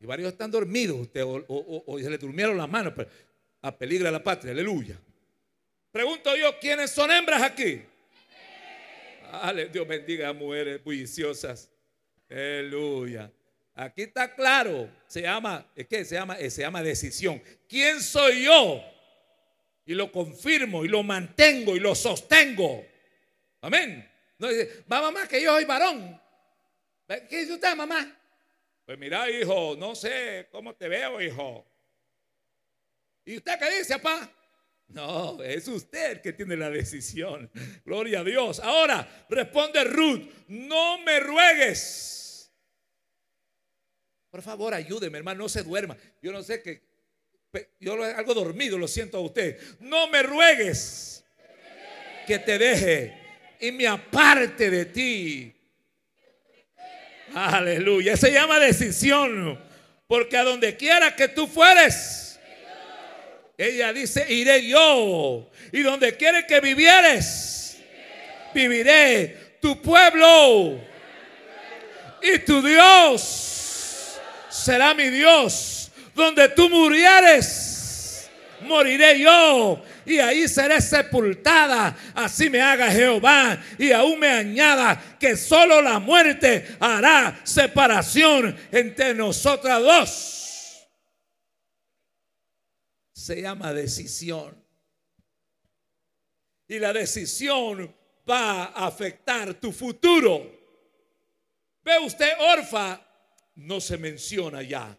Y 0.00 0.06
varios 0.06 0.32
están 0.32 0.50
dormidos 0.50 1.08
o, 1.48 1.98
se 2.00 2.10
le 2.10 2.18
durmieron 2.18 2.56
las 2.56 2.68
manos. 2.68 2.92
Pero 2.96 3.08
a 3.62 3.76
peligra 3.76 4.10
la 4.10 4.22
patria. 4.22 4.52
Aleluya. 4.52 4.98
Pregunto 5.92 6.36
yo, 6.36 6.58
¿quiénes 6.58 6.90
son 6.90 7.10
hembras 7.10 7.42
aquí? 7.42 7.82
Dios 9.72 9.86
bendiga 9.86 10.28
a 10.28 10.32
mujeres 10.32 10.82
bulliciosas. 10.82 11.70
Aleluya. 12.30 13.30
Aquí 13.74 14.02
está 14.02 14.34
claro. 14.34 14.88
Se 15.06 15.22
llama, 15.22 15.66
¿es 15.74 15.86
que 15.86 16.04
se 16.04 16.14
llama? 16.14 16.36
Se 16.36 16.62
llama 16.62 16.82
decisión. 16.82 17.40
¿Quién 17.68 18.00
soy 18.00 18.44
yo? 18.44 18.82
y 19.88 19.94
lo 19.94 20.12
confirmo 20.12 20.84
y 20.84 20.88
lo 20.88 21.02
mantengo 21.02 21.74
y 21.74 21.80
lo 21.80 21.94
sostengo. 21.94 22.84
Amén. 23.60 24.08
No 24.38 24.48
dice, 24.48 24.84
va 24.90 25.02
mamá, 25.02 25.26
que 25.26 25.42
yo 25.42 25.52
soy 25.54 25.64
varón. 25.64 26.20
¿Qué 27.06 27.38
dice 27.38 27.54
usted, 27.54 27.74
mamá? 27.74 28.16
Pues 28.84 28.98
mira, 28.98 29.28
hijo, 29.30 29.76
no 29.78 29.94
sé 29.94 30.48
cómo 30.50 30.74
te 30.74 30.88
veo, 30.88 31.20
hijo. 31.20 31.66
¿Y 33.24 33.36
usted 33.36 33.58
qué 33.58 33.78
dice, 33.78 33.98
papá? 33.98 34.30
No, 34.88 35.42
es 35.42 35.68
usted 35.68 36.22
que 36.22 36.32
tiene 36.32 36.56
la 36.56 36.70
decisión. 36.70 37.50
Gloria 37.84 38.20
a 38.20 38.24
Dios. 38.24 38.60
Ahora 38.60 39.26
responde 39.28 39.84
Ruth, 39.84 40.30
no 40.48 40.98
me 40.98 41.20
ruegues. 41.20 42.50
Por 44.30 44.42
favor, 44.42 44.72
ayúdeme, 44.72 45.18
hermano, 45.18 45.42
no 45.42 45.48
se 45.48 45.62
duerma. 45.62 45.96
Yo 46.22 46.32
no 46.32 46.42
sé 46.42 46.62
que 46.62 46.88
yo 47.80 48.02
algo 48.02 48.34
dormido 48.34 48.78
lo 48.78 48.88
siento 48.88 49.18
a 49.18 49.20
usted. 49.20 49.60
No 49.80 50.08
me 50.08 50.22
ruegues 50.22 51.24
que 52.26 52.38
te 52.38 52.58
deje 52.58 53.27
y 53.60 53.72
me 53.72 53.86
aparte 53.86 54.70
de 54.70 54.84
ti. 54.86 55.52
Aleluya. 57.34 58.16
Se 58.16 58.32
llama 58.32 58.58
decisión. 58.58 59.58
Porque 60.06 60.38
a 60.38 60.42
donde 60.42 60.76
quiera 60.76 61.14
que 61.14 61.28
tú 61.28 61.46
fueres, 61.46 62.40
ella 63.58 63.92
dice, 63.92 64.32
iré 64.32 64.66
yo. 64.66 65.50
Y 65.70 65.82
donde 65.82 66.16
quiere 66.16 66.46
que 66.46 66.60
vivieres, 66.60 67.78
viviré. 68.54 69.48
Tu 69.60 69.82
pueblo 69.82 70.80
y 72.22 72.38
tu 72.38 72.62
Dios 72.62 74.18
será 74.48 74.94
mi 74.94 75.10
Dios. 75.10 75.90
Donde 76.14 76.48
tú 76.48 76.70
murieres, 76.70 77.67
moriré 78.62 79.18
yo 79.20 79.82
y 80.04 80.18
ahí 80.18 80.48
seré 80.48 80.80
sepultada. 80.80 81.96
Así 82.14 82.50
me 82.50 82.60
haga 82.60 82.90
Jehová 82.90 83.62
y 83.78 83.92
aún 83.92 84.18
me 84.18 84.28
añada 84.28 85.16
que 85.18 85.36
solo 85.36 85.80
la 85.82 85.98
muerte 85.98 86.76
hará 86.80 87.40
separación 87.44 88.56
entre 88.70 89.14
nosotras 89.14 89.82
dos. 89.82 90.88
Se 93.12 93.42
llama 93.42 93.72
decisión. 93.72 94.56
Y 96.68 96.78
la 96.78 96.92
decisión 96.92 97.94
va 98.28 98.64
a 98.64 98.86
afectar 98.86 99.54
tu 99.54 99.72
futuro. 99.72 100.58
Ve 101.82 101.98
usted, 101.98 102.32
Orfa, 102.38 103.00
no 103.56 103.80
se 103.80 103.96
menciona 103.96 104.62
ya, 104.62 104.96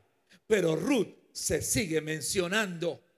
pero 0.48 0.76
Ruth 0.76 1.16
se 1.32 1.62
sigue 1.62 2.02
mencionando. 2.02 3.09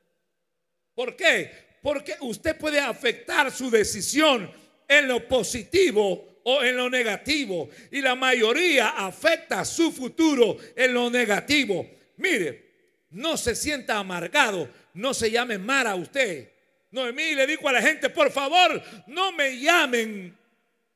¿Por 1.02 1.16
qué? 1.16 1.50
Porque 1.82 2.16
usted 2.20 2.56
puede 2.56 2.80
afectar 2.80 3.52
su 3.52 3.72
decisión 3.72 4.52
en 4.88 5.08
lo 5.08 5.28
positivo 5.28 6.42
o 6.44 6.62
en 6.62 6.78
lo 6.78 6.92
negativo. 6.92 7.72
Y 7.90 8.02
la 8.02 8.14
mayoría 8.14 8.90
afecta 8.90 9.66
su 9.66 9.92
futuro 9.92 10.58
en 10.76 10.94
lo 10.94 11.10
negativo. 11.10 11.90
Mire, 12.18 13.00
no 13.10 13.36
se 13.36 13.56
sienta 13.56 13.98
amargado, 13.98 14.70
no 14.94 15.16
se 15.16 15.32
llame 15.32 15.58
Mara 15.58 15.96
usted. 15.96 16.52
Noemí 16.92 17.34
le 17.34 17.48
dijo 17.48 17.68
a 17.68 17.72
la 17.72 17.82
gente, 17.82 18.12
por 18.12 18.30
favor, 18.32 18.80
no 19.08 19.32
me 19.32 19.60
llamen 19.60 20.38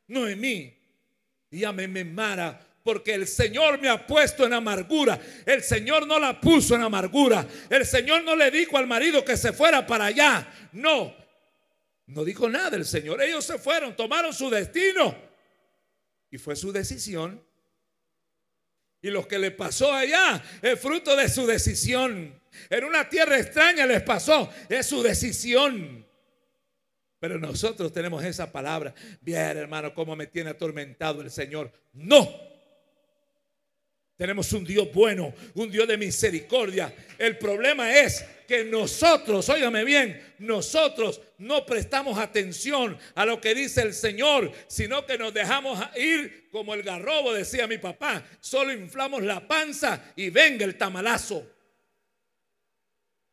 Noemí, 0.05 0.71
llámenme 1.49 2.05
Mara, 2.05 2.63
porque 2.85 3.15
el 3.15 3.27
Señor 3.27 3.81
me 3.81 3.89
ha 3.89 4.05
puesto 4.05 4.45
en 4.45 4.53
amargura. 4.53 5.19
El 5.43 5.63
Señor 5.63 6.05
no 6.05 6.19
la 6.19 6.39
puso 6.39 6.75
en 6.75 6.83
amargura. 6.83 7.43
El 7.67 7.83
Señor 7.83 8.23
no 8.23 8.35
le 8.35 8.51
dijo 8.51 8.77
al 8.77 8.85
marido 8.85 9.25
que 9.25 9.35
se 9.37 9.53
fuera 9.53 9.87
para 9.87 10.05
allá. 10.05 10.47
No, 10.71 11.11
no 12.05 12.23
dijo 12.23 12.47
nada 12.47 12.77
el 12.77 12.85
Señor. 12.85 13.23
Ellos 13.23 13.43
se 13.43 13.57
fueron, 13.57 13.95
tomaron 13.95 14.31
su 14.35 14.51
destino. 14.51 15.17
Y 16.29 16.37
fue 16.37 16.55
su 16.55 16.71
decisión. 16.71 17.43
Y 19.01 19.09
lo 19.09 19.27
que 19.27 19.39
le 19.39 19.49
pasó 19.49 19.91
allá 19.91 20.43
es 20.61 20.79
fruto 20.79 21.15
de 21.15 21.27
su 21.27 21.47
decisión. 21.47 22.39
En 22.69 22.83
una 22.83 23.09
tierra 23.09 23.39
extraña 23.39 23.87
les 23.87 24.03
pasó, 24.03 24.47
es 24.69 24.85
su 24.85 25.01
decisión. 25.01 26.05
Pero 27.19 27.39
nosotros 27.39 27.91
tenemos 27.91 28.23
esa 28.23 28.51
palabra. 28.51 28.93
Bien, 29.21 29.57
hermano, 29.57 29.91
cómo 29.91 30.15
me 30.15 30.27
tiene 30.27 30.51
atormentado 30.51 31.23
el 31.23 31.31
Señor. 31.31 31.71
No. 31.91 32.54
Tenemos 34.17 34.53
un 34.53 34.63
Dios 34.63 34.87
bueno, 34.93 35.33
un 35.55 35.69
Dios 35.69 35.87
de 35.87 35.97
misericordia. 35.97 36.93
El 37.17 37.37
problema 37.37 37.99
es 37.99 38.25
que 38.47 38.63
nosotros, 38.63 39.49
óigame 39.49 39.83
bien, 39.83 40.35
nosotros 40.39 41.19
no 41.39 41.65
prestamos 41.65 42.17
atención 42.17 42.97
a 43.15 43.25
lo 43.25 43.41
que 43.41 43.53
dice 43.53 43.81
el 43.81 43.93
Señor, 43.93 44.51
sino 44.67 45.05
que 45.05 45.17
nos 45.17 45.33
dejamos 45.33 45.79
ir 45.97 46.47
como 46.49 46.73
el 46.73 46.83
garrobo, 46.83 47.33
decía 47.33 47.67
mi 47.67 47.77
papá. 47.77 48.23
Solo 48.39 48.71
inflamos 48.71 49.21
la 49.21 49.45
panza 49.45 50.13
y 50.15 50.29
venga 50.29 50.63
el 50.63 50.77
tamalazo. 50.77 51.45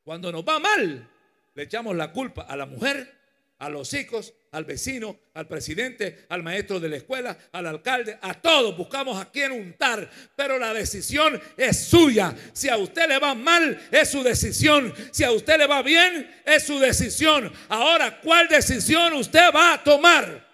Cuando 0.03 0.33
nos 0.33 0.45
va 0.45 0.59
mal, 0.59 1.09
le 1.55 1.62
echamos 1.62 1.95
la 1.95 2.12
culpa 2.12 2.42
a 2.42 2.57
la 2.57 2.66
mujer, 2.66 3.22
a 3.62 3.68
los 3.68 3.94
hijos, 3.94 4.35
al 4.51 4.64
vecino, 4.64 5.20
al 5.35 5.46
presidente, 5.46 6.27
al 6.31 6.42
maestro 6.42 6.81
de 6.81 6.88
la 6.88 6.96
escuela, 6.96 7.38
al 7.53 7.64
alcalde, 7.68 8.18
a 8.20 8.35
todos 8.35 8.77
buscamos 8.77 9.22
a 9.22 9.31
quien 9.31 9.53
untar, 9.53 10.11
pero 10.35 10.59
la 10.59 10.75
decisión 10.75 11.40
es 11.57 11.85
suya. 11.85 12.35
Si 12.53 12.68
a 12.68 12.77
usted 12.77 13.07
le 13.07 13.20
va 13.20 13.37
mal, 13.37 13.81
es 13.92 14.11
su 14.11 14.25
decisión. 14.25 14.92
Si 15.12 15.22
a 15.22 15.31
usted 15.31 15.59
le 15.59 15.68
va 15.68 15.81
bien, 15.81 16.29
es 16.44 16.64
su 16.64 16.81
decisión. 16.81 17.53
Ahora, 17.68 18.20
¿cuál 18.20 18.48
decisión 18.48 19.12
usted 19.12 19.53
va 19.55 19.75
a 19.75 19.85
tomar? 19.85 20.44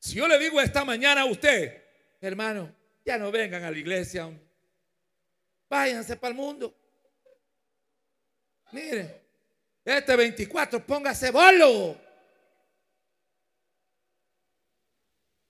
Si 0.00 0.16
yo 0.16 0.26
le 0.26 0.36
digo 0.40 0.60
esta 0.60 0.84
mañana 0.84 1.20
a 1.20 1.26
usted, 1.26 1.80
hermano, 2.20 2.74
ya 3.04 3.18
no 3.18 3.30
vengan 3.30 3.62
a 3.62 3.70
la 3.70 3.78
iglesia, 3.78 4.28
váyanse 5.70 6.16
para 6.16 6.30
el 6.30 6.36
mundo. 6.36 6.74
Mire, 8.72 9.27
este 9.96 10.16
24, 10.16 10.84
póngase 10.86 11.30
bolo. 11.30 11.98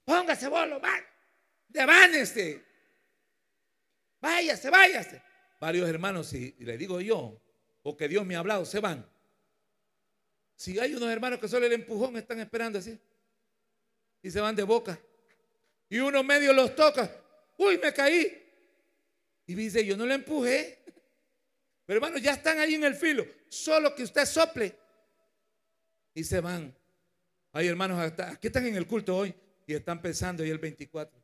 Póngase 0.05 0.49
bolo, 0.49 0.81
va. 0.81 0.95
Devánese. 1.69 2.65
Váyase, 4.21 4.71
váyase. 4.71 5.23
Varios 5.61 5.89
hermanos, 5.89 6.29
si 6.29 6.53
le 6.61 6.79
digo 6.79 7.01
yo, 7.01 7.41
o 7.83 7.97
que 7.97 8.09
Dios 8.09 8.25
me 8.25 8.37
ha 8.37 8.39
hablado, 8.39 8.65
se 8.65 8.81
van. 8.81 9.07
Si 10.57 10.79
hay 10.79 10.95
unos 10.95 11.11
hermanos 11.11 11.39
que 11.39 11.49
solo 11.49 11.67
el 11.67 11.73
empujón 11.73 12.17
están 12.17 12.41
esperando 12.41 12.79
así. 12.79 12.99
Y 14.23 14.31
se 14.31 14.41
van 14.41 14.57
de 14.57 14.65
boca. 14.65 14.99
Y 15.89 15.99
uno 15.99 16.23
medio 16.23 16.53
los 16.53 16.75
toca. 16.75 17.11
Uy, 17.57 17.79
me 17.79 17.93
caí. 17.93 18.45
Y 19.47 19.55
dice, 19.55 19.85
yo 19.85 19.97
no 19.97 20.05
le 20.05 20.15
empujé. 20.15 20.79
Pero 21.89 22.01
hermanos, 22.01 22.21
ya 22.21 22.33
están 22.33 22.59
ahí 22.59 22.75
en 22.75 22.85
el 22.85 22.95
filo. 22.95 23.27
Solo 23.49 23.95
que 23.95 24.03
usted 24.03 24.27
sople. 24.27 24.79
Y 26.13 26.23
se 26.23 26.39
van. 26.39 26.77
Hay 27.53 27.67
hermanos, 27.67 27.99
aquí 27.99 28.49
están 28.49 28.67
en 28.67 28.77
el 28.77 28.87
culto 28.87 29.17
hoy 29.17 29.35
y 29.67 29.73
están 29.73 30.03
pensando 30.03 30.45
y 30.45 30.51
el 30.51 30.59
24. 30.59 31.19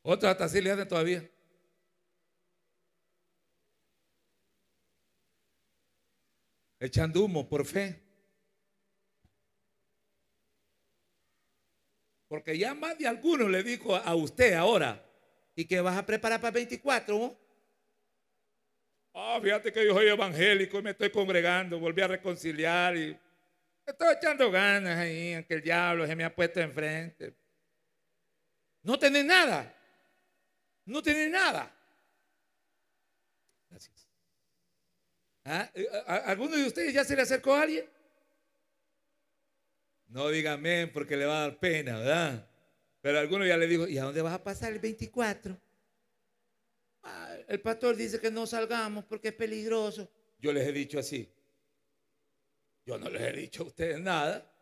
Otros 0.00 0.30
hasta 0.30 0.44
así 0.44 0.62
le 0.62 0.70
hacen 0.70 0.88
todavía. 0.88 1.35
Echando 6.86 7.24
humo 7.24 7.48
por 7.48 7.64
fe. 7.64 8.02
Porque 12.28 12.58
ya 12.58 12.74
más 12.74 12.98
de 12.98 13.06
alguno 13.06 13.48
le 13.48 13.62
dijo 13.62 13.94
a 13.94 14.14
usted 14.14 14.54
ahora, 14.54 15.04
¿y 15.54 15.64
que 15.64 15.80
vas 15.80 15.96
a 15.96 16.04
preparar 16.04 16.40
para 16.40 16.52
24? 16.52 17.38
Ah, 19.14 19.38
fíjate 19.42 19.72
que 19.72 19.86
yo 19.86 19.94
soy 19.94 20.08
evangélico 20.08 20.78
y 20.78 20.82
me 20.82 20.90
estoy 20.90 21.10
congregando, 21.10 21.78
volví 21.78 22.02
a 22.02 22.08
reconciliar 22.08 22.96
y 22.96 23.18
estoy 23.86 24.14
echando 24.14 24.50
ganas 24.50 24.98
ahí, 24.98 25.34
aunque 25.34 25.54
el 25.54 25.62
diablo 25.62 26.06
se 26.06 26.16
me 26.16 26.24
ha 26.24 26.34
puesto 26.34 26.60
enfrente. 26.60 27.34
No 28.82 28.98
tenés 28.98 29.24
nada, 29.24 29.74
no 30.84 31.02
tenés 31.02 31.30
nada. 31.30 31.75
¿Ah? 35.48 35.70
Eh, 35.74 35.86
¿Alguno 36.06 36.56
de 36.56 36.64
ustedes 36.64 36.92
ya 36.92 37.04
se 37.04 37.14
le 37.14 37.22
acercó 37.22 37.54
a 37.54 37.62
alguien? 37.62 37.88
No 40.08 40.28
diga 40.28 40.54
amén 40.54 40.90
porque 40.92 41.16
le 41.16 41.24
va 41.24 41.38
a 41.38 41.40
dar 41.42 41.60
pena, 41.60 41.98
¿verdad? 41.98 42.50
Pero 43.00 43.20
alguno 43.20 43.46
ya 43.46 43.56
le 43.56 43.68
dijo, 43.68 43.86
¿y 43.86 43.96
a 43.96 44.02
dónde 44.02 44.22
vas 44.22 44.34
a 44.34 44.42
pasar 44.42 44.72
el 44.72 44.80
24? 44.80 45.56
Ah, 47.04 47.36
el 47.46 47.60
pastor 47.60 47.94
dice 47.94 48.18
que 48.18 48.28
no 48.28 48.44
salgamos 48.44 49.04
porque 49.04 49.28
es 49.28 49.34
peligroso. 49.34 50.10
Yo 50.40 50.52
les 50.52 50.66
he 50.66 50.72
dicho 50.72 50.98
así. 50.98 51.32
Yo 52.84 52.98
no 52.98 53.08
les 53.08 53.22
he 53.22 53.32
dicho 53.32 53.62
a 53.62 53.66
ustedes 53.66 54.00
nada. 54.00 54.52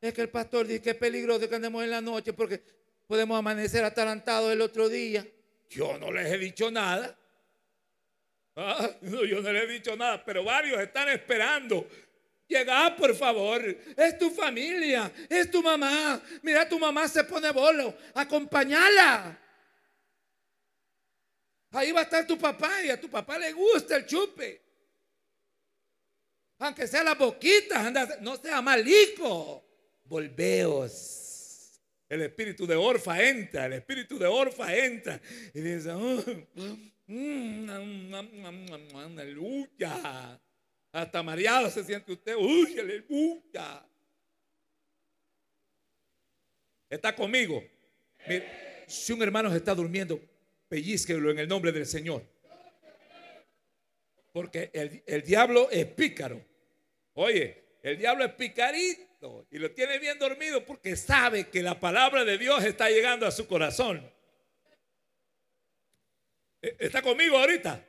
Es 0.00 0.14
que 0.14 0.22
el 0.22 0.30
pastor 0.30 0.68
dice 0.68 0.82
que 0.82 0.90
es 0.90 0.96
peligroso 0.96 1.48
que 1.48 1.56
andemos 1.56 1.82
en 1.82 1.90
la 1.90 2.00
noche 2.00 2.32
porque 2.32 2.62
podemos 3.08 3.36
amanecer 3.36 3.82
atalantados 3.84 4.52
el 4.52 4.60
otro 4.60 4.88
día. 4.88 5.26
Yo 5.68 5.98
no 5.98 6.12
les 6.12 6.30
he 6.30 6.38
dicho 6.38 6.70
nada. 6.70 7.18
Ah, 8.54 8.90
yo 9.02 9.40
no 9.40 9.52
le 9.52 9.64
he 9.64 9.66
dicho 9.66 9.96
nada, 9.96 10.22
pero 10.24 10.44
varios 10.44 10.80
están 10.80 11.08
esperando. 11.08 11.88
Llega, 12.46 12.94
por 12.96 13.14
favor. 13.14 13.64
Es 13.96 14.18
tu 14.18 14.30
familia, 14.30 15.10
es 15.28 15.50
tu 15.50 15.62
mamá. 15.62 16.22
Mira, 16.42 16.68
tu 16.68 16.78
mamá 16.78 17.08
se 17.08 17.24
pone 17.24 17.50
bolo. 17.50 17.96
Acompañala. 18.14 19.38
Ahí 21.70 21.90
va 21.92 22.00
a 22.00 22.02
estar 22.02 22.26
tu 22.26 22.38
papá 22.38 22.82
y 22.82 22.90
a 22.90 23.00
tu 23.00 23.08
papá 23.08 23.38
le 23.38 23.52
gusta 23.52 23.96
el 23.96 24.06
chupe. 24.06 24.60
Aunque 26.58 26.86
sea 26.86 27.02
la 27.02 27.14
boquita, 27.14 27.90
no 28.20 28.36
sea 28.36 28.60
malico. 28.60 29.64
Volveos. 30.04 31.80
El 32.08 32.20
espíritu 32.20 32.66
de 32.66 32.76
Orfa 32.76 33.22
entra, 33.22 33.64
el 33.64 33.72
espíritu 33.72 34.18
de 34.18 34.26
Orfa 34.26 34.76
entra 34.76 35.18
y 35.54 35.60
dice, 35.60 35.90
oh, 35.92 36.22
aleluya. 39.18 40.40
Hasta 40.92 41.22
mareado 41.22 41.70
se 41.70 41.84
siente 41.84 42.12
usted, 42.12 42.34
uy, 42.36 42.78
aleluya. 42.78 43.86
Está 46.88 47.14
conmigo. 47.14 47.62
si 48.86 49.12
un 49.12 49.22
hermano 49.22 49.50
se 49.50 49.56
está 49.56 49.74
durmiendo, 49.74 50.20
pellizquelo 50.68 51.30
en 51.30 51.38
el 51.38 51.48
nombre 51.48 51.72
del 51.72 51.86
Señor. 51.86 52.22
Porque 54.32 54.70
el, 54.72 55.02
el 55.06 55.22
diablo 55.22 55.70
es 55.70 55.86
pícaro. 55.86 56.42
Oye, 57.14 57.78
el 57.82 57.98
diablo 57.98 58.24
es 58.24 58.32
picarito 58.32 59.46
y 59.50 59.58
lo 59.58 59.70
tiene 59.72 59.98
bien 59.98 60.18
dormido 60.18 60.64
porque 60.64 60.96
sabe 60.96 61.48
que 61.48 61.62
la 61.62 61.78
palabra 61.78 62.24
de 62.24 62.38
Dios 62.38 62.64
está 62.64 62.88
llegando 62.88 63.26
a 63.26 63.30
su 63.30 63.46
corazón. 63.46 64.10
¿E-, 66.62 66.76
¿Está 66.78 67.02
conmigo 67.02 67.36
ahorita? 67.36 67.84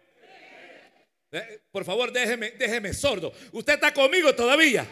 Eh, 1.32 1.62
por 1.72 1.86
favor, 1.86 2.12
déjeme, 2.12 2.52
déjeme 2.52 2.94
sordo. 2.94 3.32
¿Usted 3.52 3.74
está 3.74 3.94
conmigo 3.94 4.36
todavía? 4.36 4.86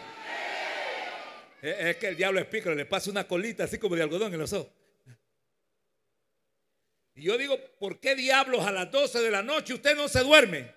Es 1.61 1.97
que 1.97 2.07
el 2.07 2.15
diablo 2.15 2.39
es 2.39 2.47
pícaro, 2.47 2.75
le 2.75 2.85
pasa 2.85 3.11
una 3.11 3.27
colita 3.27 3.65
así 3.65 3.77
como 3.77 3.95
de 3.95 4.01
algodón 4.01 4.33
en 4.33 4.39
los 4.39 4.51
ojos. 4.53 4.71
Y 7.13 7.23
yo 7.23 7.37
digo, 7.37 7.59
¿por 7.77 7.99
qué 7.99 8.15
diablos 8.15 8.65
a 8.65 8.71
las 8.71 8.89
12 8.89 9.19
de 9.19 9.29
la 9.29 9.43
noche 9.43 9.75
usted 9.75 9.95
no 9.95 10.07
se 10.07 10.21
duerme? 10.21 10.73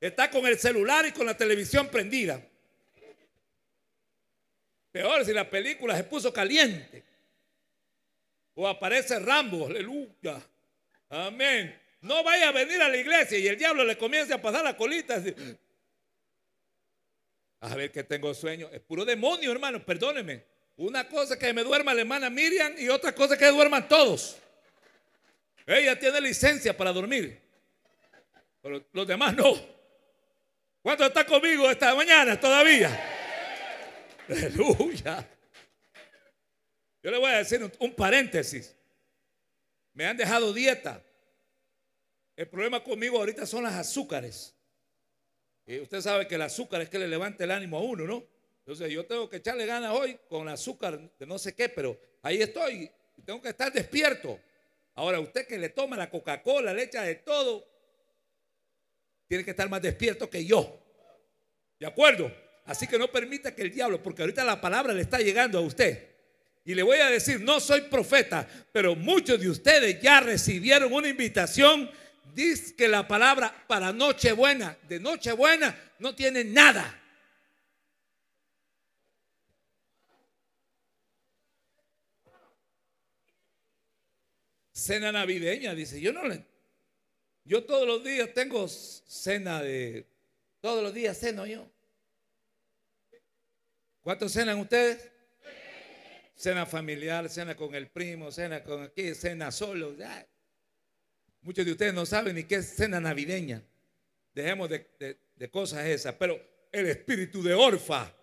Está 0.00 0.30
con 0.30 0.46
el 0.46 0.58
celular 0.58 1.06
y 1.06 1.12
con 1.12 1.26
la 1.26 1.36
televisión 1.36 1.88
prendida. 1.88 2.42
Peor 4.90 5.24
si 5.24 5.32
la 5.32 5.48
película 5.48 5.96
se 5.96 6.04
puso 6.04 6.32
caliente. 6.32 7.04
O 8.54 8.66
aparece 8.66 9.20
Rambo, 9.20 9.68
aleluya. 9.68 10.42
Amén. 11.10 11.79
No 12.00 12.24
vaya 12.24 12.48
a 12.48 12.52
venir 12.52 12.80
a 12.80 12.88
la 12.88 12.96
iglesia 12.96 13.38
y 13.38 13.46
el 13.46 13.58
diablo 13.58 13.84
le 13.84 13.98
comience 13.98 14.32
a 14.32 14.40
pasar 14.40 14.64
la 14.64 14.76
colita. 14.76 15.22
A 17.60 17.74
ver 17.74 17.92
que 17.92 18.04
tengo 18.04 18.32
sueño. 18.32 18.70
Es 18.72 18.80
puro 18.80 19.04
demonio, 19.04 19.52
hermano, 19.52 19.84
perdóneme. 19.84 20.44
Una 20.76 21.06
cosa 21.06 21.38
que 21.38 21.52
me 21.52 21.62
duerma 21.62 21.92
la 21.92 22.00
hermana 22.00 22.30
Miriam 22.30 22.74
y 22.78 22.88
otra 22.88 23.14
cosa 23.14 23.36
que 23.36 23.46
duerman 23.46 23.86
todos. 23.86 24.38
Ella 25.66 25.98
tiene 25.98 26.20
licencia 26.22 26.74
para 26.74 26.92
dormir. 26.92 27.38
Pero 28.62 28.86
los 28.92 29.06
demás 29.06 29.34
no. 29.36 29.54
¿Cuánto 30.82 31.04
está 31.04 31.26
conmigo 31.26 31.70
esta 31.70 31.94
mañana 31.94 32.40
todavía? 32.40 32.98
Aleluya. 34.28 35.28
Yo 37.02 37.10
le 37.10 37.18
voy 37.18 37.30
a 37.30 37.38
decir 37.38 37.70
un, 37.78 37.94
paréntesis. 37.94 38.74
Me 39.92 40.06
han 40.06 40.16
dejado 40.16 40.52
dieta. 40.52 41.02
El 42.40 42.48
problema 42.48 42.82
conmigo 42.82 43.18
ahorita 43.18 43.44
son 43.44 43.64
las 43.64 43.74
azúcares. 43.74 44.54
Y 45.66 45.78
usted 45.78 46.00
sabe 46.00 46.26
que 46.26 46.36
el 46.36 46.40
azúcar 46.40 46.80
es 46.80 46.88
que 46.88 46.98
le 46.98 47.06
levanta 47.06 47.44
el 47.44 47.50
ánimo 47.50 47.76
a 47.76 47.82
uno, 47.82 48.06
¿no? 48.06 48.24
Entonces 48.60 48.90
yo 48.90 49.04
tengo 49.04 49.28
que 49.28 49.36
echarle 49.36 49.66
ganas 49.66 49.92
hoy 49.92 50.18
con 50.26 50.48
azúcar 50.48 50.98
de 51.18 51.26
no 51.26 51.38
sé 51.38 51.54
qué, 51.54 51.68
pero 51.68 52.00
ahí 52.22 52.40
estoy. 52.40 52.90
Tengo 53.26 53.42
que 53.42 53.50
estar 53.50 53.70
despierto. 53.70 54.40
Ahora 54.94 55.20
usted 55.20 55.46
que 55.46 55.58
le 55.58 55.68
toma 55.68 55.98
la 55.98 56.08
Coca-Cola, 56.08 56.72
le 56.72 56.84
echa 56.84 57.02
de 57.02 57.16
todo, 57.16 57.62
tiene 59.28 59.44
que 59.44 59.50
estar 59.50 59.68
más 59.68 59.82
despierto 59.82 60.30
que 60.30 60.42
yo. 60.42 60.80
¿De 61.78 61.86
acuerdo? 61.86 62.34
Así 62.64 62.86
que 62.86 62.98
no 62.98 63.12
permita 63.12 63.54
que 63.54 63.60
el 63.60 63.70
diablo, 63.70 64.02
porque 64.02 64.22
ahorita 64.22 64.44
la 64.44 64.62
palabra 64.62 64.94
le 64.94 65.02
está 65.02 65.18
llegando 65.18 65.58
a 65.58 65.60
usted. 65.60 66.08
Y 66.64 66.74
le 66.74 66.82
voy 66.82 67.00
a 67.00 67.10
decir, 67.10 67.38
no 67.42 67.60
soy 67.60 67.82
profeta, 67.82 68.48
pero 68.72 68.96
muchos 68.96 69.38
de 69.38 69.50
ustedes 69.50 70.00
ya 70.00 70.20
recibieron 70.20 70.90
una 70.90 71.10
invitación. 71.10 71.90
Dice 72.34 72.74
que 72.76 72.88
la 72.88 73.06
palabra 73.06 73.64
para 73.66 73.92
Nochebuena, 73.92 74.76
de 74.88 75.00
Nochebuena, 75.00 75.76
no 75.98 76.14
tiene 76.14 76.44
nada. 76.44 76.96
Cena 84.72 85.12
navideña, 85.12 85.74
dice, 85.74 86.00
yo 86.00 86.12
no 86.12 86.26
le... 86.26 86.44
Yo 87.44 87.64
todos 87.64 87.86
los 87.86 88.02
días 88.02 88.32
tengo 88.32 88.66
cena 88.68 89.62
de... 89.62 90.06
Todos 90.60 90.82
los 90.82 90.94
días 90.94 91.18
ceno 91.18 91.46
yo. 91.46 91.70
¿Cuántos 94.02 94.32
cenan 94.32 94.58
ustedes? 94.58 95.10
Cena 96.34 96.64
familiar, 96.64 97.28
cena 97.28 97.54
con 97.54 97.74
el 97.74 97.88
primo, 97.88 98.32
cena 98.32 98.64
con 98.64 98.82
aquí, 98.84 99.14
cena 99.14 99.50
solo. 99.50 99.94
Muchos 101.42 101.64
de 101.64 101.72
ustedes 101.72 101.94
no 101.94 102.04
saben 102.04 102.36
ni 102.36 102.44
qué 102.44 102.56
es 102.56 102.76
cena 102.76 103.00
navideña. 103.00 103.62
Dejemos 104.34 104.68
de, 104.68 105.18
de 105.36 105.50
cosas 105.50 105.86
esas. 105.86 106.14
Pero 106.14 106.40
el 106.70 106.86
espíritu 106.86 107.42
de 107.42 107.54
Orfa, 107.54 108.14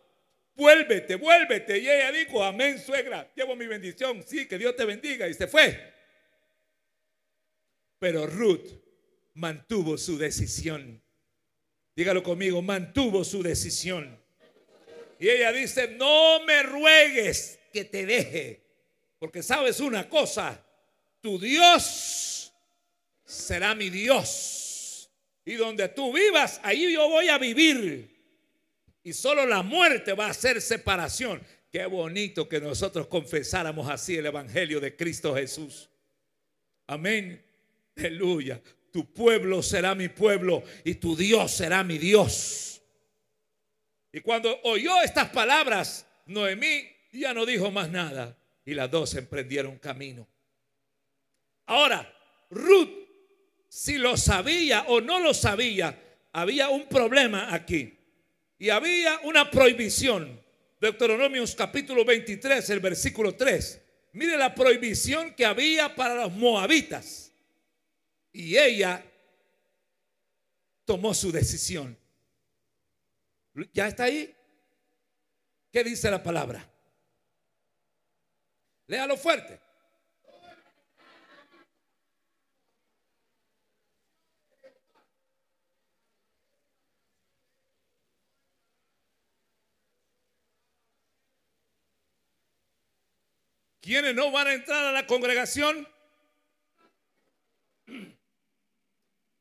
vuélvete, 0.56 1.16
vuélvete. 1.16 1.78
Y 1.80 1.90
ella 1.90 2.12
dijo, 2.12 2.44
amén, 2.44 2.80
suegra, 2.80 3.32
llevo 3.36 3.56
mi 3.56 3.68
bendición. 3.68 4.24
Sí, 4.26 4.48
que 4.48 4.58
Dios 4.58 4.76
te 4.76 4.86
bendiga. 4.86 5.28
Y 5.28 5.34
se 5.34 5.48
fue. 5.48 5.94
Pero 8.00 8.28
Ruth 8.28 8.68
mantuvo 9.34 9.98
su 9.98 10.18
decisión. 10.18 11.02
Dígalo 11.96 12.22
conmigo, 12.22 12.62
mantuvo 12.62 13.24
su 13.24 13.42
decisión. 13.42 14.20
Y 15.20 15.30
ella 15.30 15.52
dice, 15.52 15.88
no 15.88 16.44
me 16.46 16.62
ruegues 16.62 17.60
que 17.74 17.86
te 17.86 18.06
deje, 18.06 18.62
porque 19.18 19.42
sabes 19.42 19.80
una 19.80 20.08
cosa, 20.08 20.64
tu 21.22 21.40
Dios 21.40 22.37
será 23.28 23.76
mi 23.76 23.90
Dios. 23.90 25.12
Y 25.46 25.56
donde 25.56 25.88
tú 25.90 26.12
vivas, 26.12 26.60
ahí 26.64 26.92
yo 26.92 27.08
voy 27.08 27.30
a 27.30 27.38
vivir. 27.38 28.16
Y 29.04 29.14
solo 29.14 29.46
la 29.46 29.62
muerte 29.62 30.14
va 30.14 30.28
a 30.28 30.34
ser 30.34 30.62
separación. 30.62 31.42
Qué 31.72 31.86
bonito 31.86 32.50
que 32.50 32.60
nosotros 32.60 33.08
confesáramos 33.08 33.88
así 33.90 34.18
el 34.18 34.26
Evangelio 34.26 34.80
de 34.80 34.96
Cristo 34.96 35.36
Jesús. 35.36 35.90
Amén. 36.88 37.44
Aleluya. 37.96 38.62
Tu 38.92 39.14
pueblo 39.14 39.62
será 39.62 39.94
mi 39.94 40.10
pueblo 40.10 40.64
y 40.84 40.96
tu 40.96 41.16
Dios 41.16 41.52
será 41.52 41.84
mi 41.84 41.98
Dios. 41.98 42.82
Y 44.12 44.22
cuando 44.22 44.60
oyó 44.64 45.02
estas 45.02 45.30
palabras, 45.30 46.08
Noemí 46.26 46.88
ya 47.12 47.34
no 47.34 47.46
dijo 47.46 47.72
más 47.72 47.90
nada 47.90 48.38
y 48.66 48.74
las 48.74 48.90
dos 48.90 49.14
emprendieron 49.16 49.78
camino. 49.78 50.28
Ahora, 51.66 52.14
Ruth, 52.50 53.07
si 53.78 54.00
lo 54.00 54.18
sabía 54.18 54.86
o 54.88 55.02
no 55.02 55.20
lo 55.20 55.36
sabía, 55.36 55.96
había 56.32 56.68
un 56.70 56.88
problema 56.88 57.54
aquí. 57.54 57.96
Y 58.58 58.72
había 58.72 59.20
una 59.20 59.52
prohibición. 59.52 60.42
Deuteronomios 60.82 61.54
capítulo 61.54 62.04
23, 62.04 62.68
el 62.72 62.80
versículo 62.80 63.36
3. 63.36 63.82
Mire 64.14 64.36
la 64.36 64.56
prohibición 64.56 65.36
que 65.36 65.46
había 65.46 65.94
para 65.94 66.16
los 66.16 66.34
moabitas. 66.34 67.32
Y 68.34 68.58
ella 68.58 69.06
tomó 70.84 71.14
su 71.14 71.32
decisión. 71.32 71.96
¿Ya 73.74 73.90
está 73.90 74.06
ahí? 74.06 74.36
¿Qué 75.72 75.84
dice 75.84 76.10
la 76.10 76.24
palabra? 76.24 76.68
Léalo 78.88 79.16
fuerte. 79.18 79.67
¿Quiénes 93.88 94.14
no 94.16 94.32
van 94.32 94.48
a 94.48 94.54
entrar 94.54 94.84
a 94.84 94.92
la 94.92 95.08
congregación? 95.08 95.88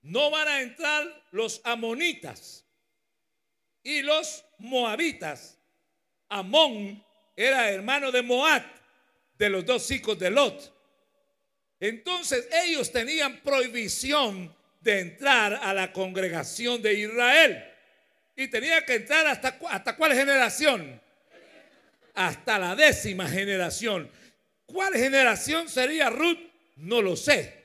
No 0.02 0.30
van 0.30 0.46
a 0.46 0.60
entrar 0.60 1.24
los 1.32 1.60
amonitas 1.64 2.64
y 3.82 4.02
los 4.02 4.44
moabitas. 4.58 5.58
Amón 6.28 7.04
era 7.34 7.70
hermano 7.72 8.12
de 8.12 8.22
Moab, 8.22 8.62
de 9.36 9.50
los 9.50 9.66
dos 9.66 9.90
hijos 9.90 10.16
de 10.16 10.30
Lot. 10.30 10.72
Entonces 11.80 12.48
ellos 12.66 12.92
tenían 12.92 13.40
prohibición 13.40 14.54
de 14.80 15.00
entrar 15.00 15.54
a 15.54 15.74
la 15.74 15.92
congregación 15.92 16.80
de 16.80 16.94
Israel. 16.94 17.64
y 18.36 18.46
tenía 18.46 18.84
que 18.84 18.94
entrar 18.94 19.26
hasta, 19.26 19.58
hasta 19.70 19.96
cuál 19.96 20.14
generación. 20.14 21.02
Hasta 22.14 22.60
la 22.60 22.76
décima 22.76 23.28
generación. 23.28 24.08
¿Cuál 24.66 24.94
generación 24.94 25.68
sería 25.68 26.10
Ruth? 26.10 26.38
No 26.76 27.00
lo 27.00 27.16
sé. 27.16 27.64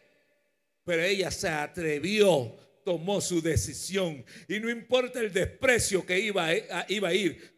Pero 0.83 1.03
ella 1.03 1.29
se 1.31 1.49
atrevió, 1.49 2.55
tomó 2.85 3.19
su 3.21 3.41
decisión. 3.41 4.23
Y 4.47 4.59
no 4.59 4.69
importa 4.69 5.19
el 5.19 5.33
desprecio 5.33 6.05
que 6.05 6.19
iba 6.19 6.47
a, 6.47 6.85
iba 6.87 7.09
a 7.09 7.13
ir, 7.13 7.53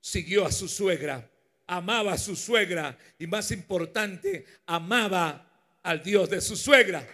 siguió 0.00 0.44
a 0.44 0.52
su 0.52 0.68
suegra. 0.68 1.28
Amaba 1.66 2.14
a 2.14 2.18
su 2.18 2.36
suegra. 2.36 2.98
Y 3.18 3.26
más 3.26 3.50
importante, 3.52 4.44
amaba 4.66 5.78
al 5.82 6.02
Dios 6.02 6.28
de 6.28 6.40
su 6.40 6.56
suegra. 6.56 7.06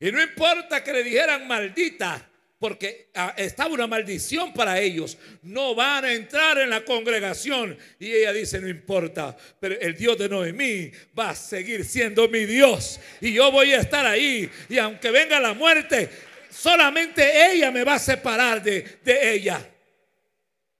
Y 0.00 0.10
no 0.10 0.20
importa 0.20 0.82
que 0.82 0.92
le 0.92 1.04
dijeran 1.04 1.46
maldita, 1.46 2.28
porque 2.62 3.10
ah, 3.16 3.34
estaba 3.36 3.74
una 3.74 3.88
maldición 3.88 4.54
para 4.54 4.78
ellos. 4.78 5.18
No 5.42 5.74
van 5.74 6.04
a 6.04 6.12
entrar 6.12 6.58
en 6.58 6.70
la 6.70 6.84
congregación. 6.84 7.76
Y 7.98 8.12
ella 8.12 8.32
dice, 8.32 8.60
no 8.60 8.68
importa, 8.68 9.36
pero 9.58 9.74
el 9.80 9.96
Dios 9.96 10.16
de 10.16 10.28
Noemí 10.28 10.92
va 11.18 11.30
a 11.30 11.34
seguir 11.34 11.84
siendo 11.84 12.28
mi 12.28 12.44
Dios. 12.46 13.00
Y 13.20 13.32
yo 13.32 13.50
voy 13.50 13.72
a 13.72 13.80
estar 13.80 14.06
ahí. 14.06 14.48
Y 14.68 14.78
aunque 14.78 15.10
venga 15.10 15.40
la 15.40 15.54
muerte, 15.54 16.08
solamente 16.50 17.52
ella 17.52 17.72
me 17.72 17.82
va 17.82 17.94
a 17.94 17.98
separar 17.98 18.62
de, 18.62 18.82
de 19.04 19.34
ella. 19.34 19.68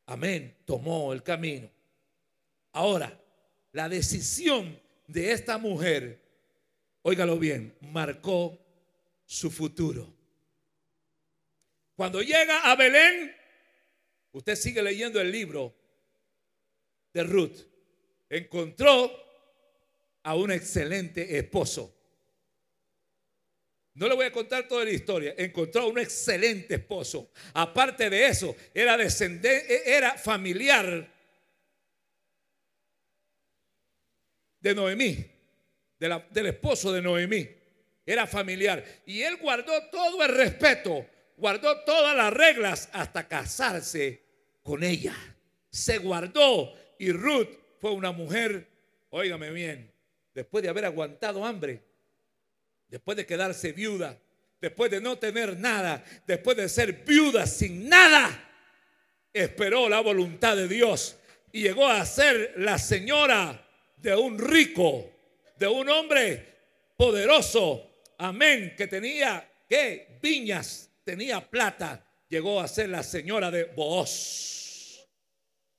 Amén. 0.07 0.55
Tomó 0.65 1.13
el 1.13 1.25
camino. 1.25 1.69
Ahora, 2.75 3.21
la 3.73 3.89
decisión 3.89 4.81
de 5.09 5.33
esta 5.33 5.59
mujer, 5.59 6.23
óigalo 7.03 7.41
bien, 7.41 7.75
marcó 7.81 8.57
su 9.27 9.51
futuro. 9.51 10.22
Cuando 12.03 12.21
llega 12.21 12.69
a 12.69 12.75
Belén, 12.75 13.33
usted 14.33 14.57
sigue 14.57 14.83
leyendo 14.83 15.21
el 15.21 15.31
libro 15.31 15.73
de 17.13 17.23
Ruth. 17.23 17.59
Encontró 18.29 19.09
a 20.25 20.35
un 20.35 20.51
excelente 20.51 21.39
esposo. 21.39 21.97
No 23.95 24.09
le 24.09 24.17
voy 24.17 24.27
a 24.27 24.33
contar 24.33 24.67
toda 24.67 24.85
la 24.85 24.91
historia. 24.91 25.37
Encontró 25.39 25.83
a 25.83 25.87
un 25.87 26.01
excelente 26.01 26.75
esposo. 26.75 27.31
Aparte 27.55 28.11
de 28.11 28.27
eso, 28.27 28.57
era 28.75 28.97
descendente, 28.97 29.89
era 29.89 30.19
familiar 30.19 31.09
de 34.59 34.75
Noemí, 34.75 35.25
del 36.01 36.47
esposo 36.47 36.93
de 36.93 37.01
Noemí. 37.01 37.49
Era 38.05 38.27
familiar. 38.27 38.85
Y 39.07 39.23
él 39.23 39.37
guardó 39.37 39.89
todo 39.89 40.25
el 40.25 40.35
respeto 40.35 41.12
guardó 41.37 41.81
todas 41.85 42.17
las 42.17 42.33
reglas 42.33 42.89
hasta 42.93 43.29
casarse 43.29 44.23
con 44.63 44.83
ella. 44.83 45.15
Se 45.71 45.99
guardó 45.99 46.75
y 46.99 47.13
Ruth 47.13 47.49
fue 47.81 47.93
una 47.93 48.13
mujer, 48.13 48.69
óigame 49.11 49.51
bien, 49.51 49.93
después 50.35 50.63
de 50.63 50.69
haber 50.69 50.85
aguantado 50.85 51.45
hambre, 51.45 51.83
después 52.89 53.17
de 53.17 53.27
quedarse 53.27 53.73
viuda, 53.73 54.19
después 54.61 54.91
de 54.91 55.01
no 55.01 55.19
tener 55.19 55.59
nada, 55.59 56.05
después 56.27 56.57
de 56.57 56.69
ser 56.69 57.05
viuda 57.05 57.47
sin 57.47 57.89
nada, 57.89 58.51
esperó 59.33 59.89
la 59.89 60.01
voluntad 60.01 60.57
de 60.57 60.69
Dios 60.69 61.17
y 61.51 61.63
llegó 61.63 61.89
a 61.89 62.05
ser 62.07 62.55
la 62.57 62.79
señora 62.79 63.67
de 63.97 64.15
un 64.15 64.39
rico, 64.39 65.11
de 65.59 65.67
un 65.67 65.89
hombre 65.89 66.47
poderoso, 66.97 67.91
amén, 68.19 68.75
que 68.77 68.87
tenía 68.87 69.49
que 69.69 70.19
viñas 70.23 70.92
tenía 71.05 71.41
plata, 71.49 72.05
llegó 72.29 72.61
a 72.61 72.69
ser 72.69 72.89
la 72.89 73.03
señora 73.03 73.51
de 73.51 73.65
Booz. 73.65 74.53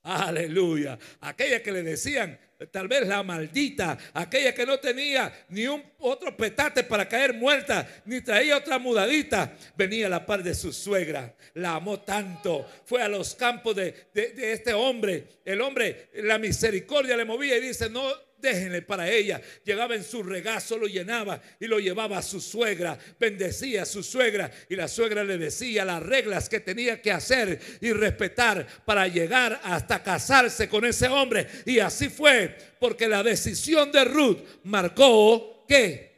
Aleluya. 0.02 0.98
Aquella 1.22 1.62
que 1.62 1.72
le 1.72 1.82
decían, 1.82 2.38
tal 2.70 2.88
vez 2.88 3.06
la 3.06 3.22
maldita, 3.22 3.96
aquella 4.12 4.54
que 4.54 4.66
no 4.66 4.78
tenía 4.78 5.32
ni 5.48 5.66
un 5.66 5.82
otro 5.98 6.36
petate 6.36 6.84
para 6.84 7.08
caer 7.08 7.32
muerta, 7.32 7.88
ni 8.04 8.20
traía 8.20 8.58
otra 8.58 8.78
mudadita, 8.78 9.56
venía 9.76 10.06
a 10.06 10.10
la 10.10 10.26
par 10.26 10.42
de 10.42 10.54
su 10.54 10.74
suegra, 10.74 11.34
la 11.54 11.76
amó 11.76 12.00
tanto, 12.00 12.66
fue 12.84 13.02
a 13.02 13.08
los 13.08 13.34
campos 13.34 13.76
de 13.76 14.08
este 14.12 14.74
hombre, 14.74 15.26
el 15.42 15.62
hombre, 15.62 16.10
la 16.16 16.38
misericordia 16.38 17.16
le 17.16 17.24
movía 17.24 17.56
y 17.56 17.62
dice, 17.62 17.88
no, 17.88 18.04
déjenle 18.44 18.82
para 18.82 19.10
ella. 19.10 19.40
Llegaba 19.64 19.94
en 19.94 20.04
su 20.04 20.22
regazo, 20.22 20.76
lo 20.76 20.86
llenaba 20.86 21.40
y 21.58 21.66
lo 21.66 21.80
llevaba 21.80 22.18
a 22.18 22.22
su 22.22 22.40
suegra. 22.40 22.98
Bendecía 23.18 23.82
a 23.82 23.86
su 23.86 24.02
suegra 24.02 24.50
y 24.68 24.76
la 24.76 24.86
suegra 24.86 25.24
le 25.24 25.38
decía 25.38 25.84
las 25.84 26.02
reglas 26.02 26.48
que 26.48 26.60
tenía 26.60 27.00
que 27.00 27.10
hacer 27.10 27.58
y 27.80 27.92
respetar 27.92 28.66
para 28.84 29.08
llegar 29.08 29.60
hasta 29.64 30.02
casarse 30.02 30.68
con 30.68 30.84
ese 30.84 31.08
hombre. 31.08 31.48
Y 31.64 31.78
así 31.78 32.10
fue, 32.10 32.56
porque 32.78 33.08
la 33.08 33.22
decisión 33.22 33.90
de 33.90 34.04
Ruth 34.04 34.38
marcó 34.64 35.64
que 35.66 36.12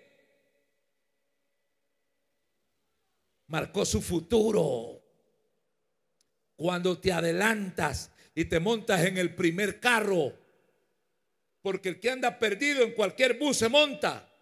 marcó 3.47 3.85
su 3.85 4.03
futuro. 4.03 5.01
Cuando 6.57 6.99
te 6.99 7.13
adelantas 7.13 8.11
y 8.35 8.47
te 8.47 8.59
montas 8.59 9.05
en 9.05 9.19
el 9.19 9.35
primer 9.35 9.79
carro, 9.79 10.46
porque 11.67 11.89
el 11.89 11.99
que 11.99 12.09
anda 12.09 12.39
perdido 12.39 12.85
en 12.85 12.93
cualquier 12.93 13.37
bus 13.37 13.57
se 13.57 13.69
monta. 13.69 14.33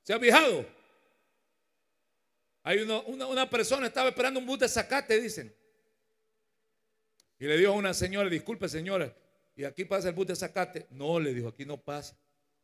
¿Se 0.00 0.14
ha 0.14 0.18
fijado? 0.18 0.66
Hay 2.62 2.78
una, 2.78 3.00
una, 3.00 3.50
persona, 3.50 3.88
estaba 3.88 4.08
esperando 4.08 4.40
un 4.40 4.46
bus 4.46 4.60
de 4.60 4.70
zacate, 4.70 5.20
dicen. 5.20 5.54
Y 7.38 7.44
le 7.44 7.58
dijo 7.58 7.72
a 7.72 7.74
una 7.74 7.92
señora, 7.92 8.30
disculpe 8.30 8.70
señora, 8.70 9.14
¿y 9.54 9.64
aquí 9.64 9.84
pasa 9.84 10.08
el 10.08 10.14
bus 10.14 10.28
de 10.28 10.34
zacate? 10.34 10.86
No, 10.88 11.20
le 11.20 11.34
dijo, 11.34 11.48
aquí 11.48 11.66
no 11.66 11.76
pasa. 11.76 12.18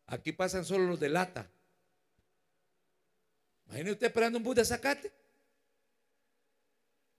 Aquí 0.07 0.33
pasan 0.33 0.65
solo 0.65 0.87
los 0.87 0.99
de 0.99 1.11
lata. 1.11 1.51
Imagínese 3.67 3.93
usted 3.93 4.07
esperando 4.07 4.39
un 4.39 4.45
bus 4.45 4.57
de 4.57 4.65
zacate. 4.65 5.13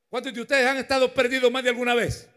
¿Cuántos 0.09 0.33
de 0.33 0.41
ustedes 0.41 0.65
han 0.65 0.77
estado 0.77 1.13
perdidos 1.13 1.51
más 1.51 1.63
de 1.63 1.69
alguna 1.69 1.93
vez? 1.93 2.27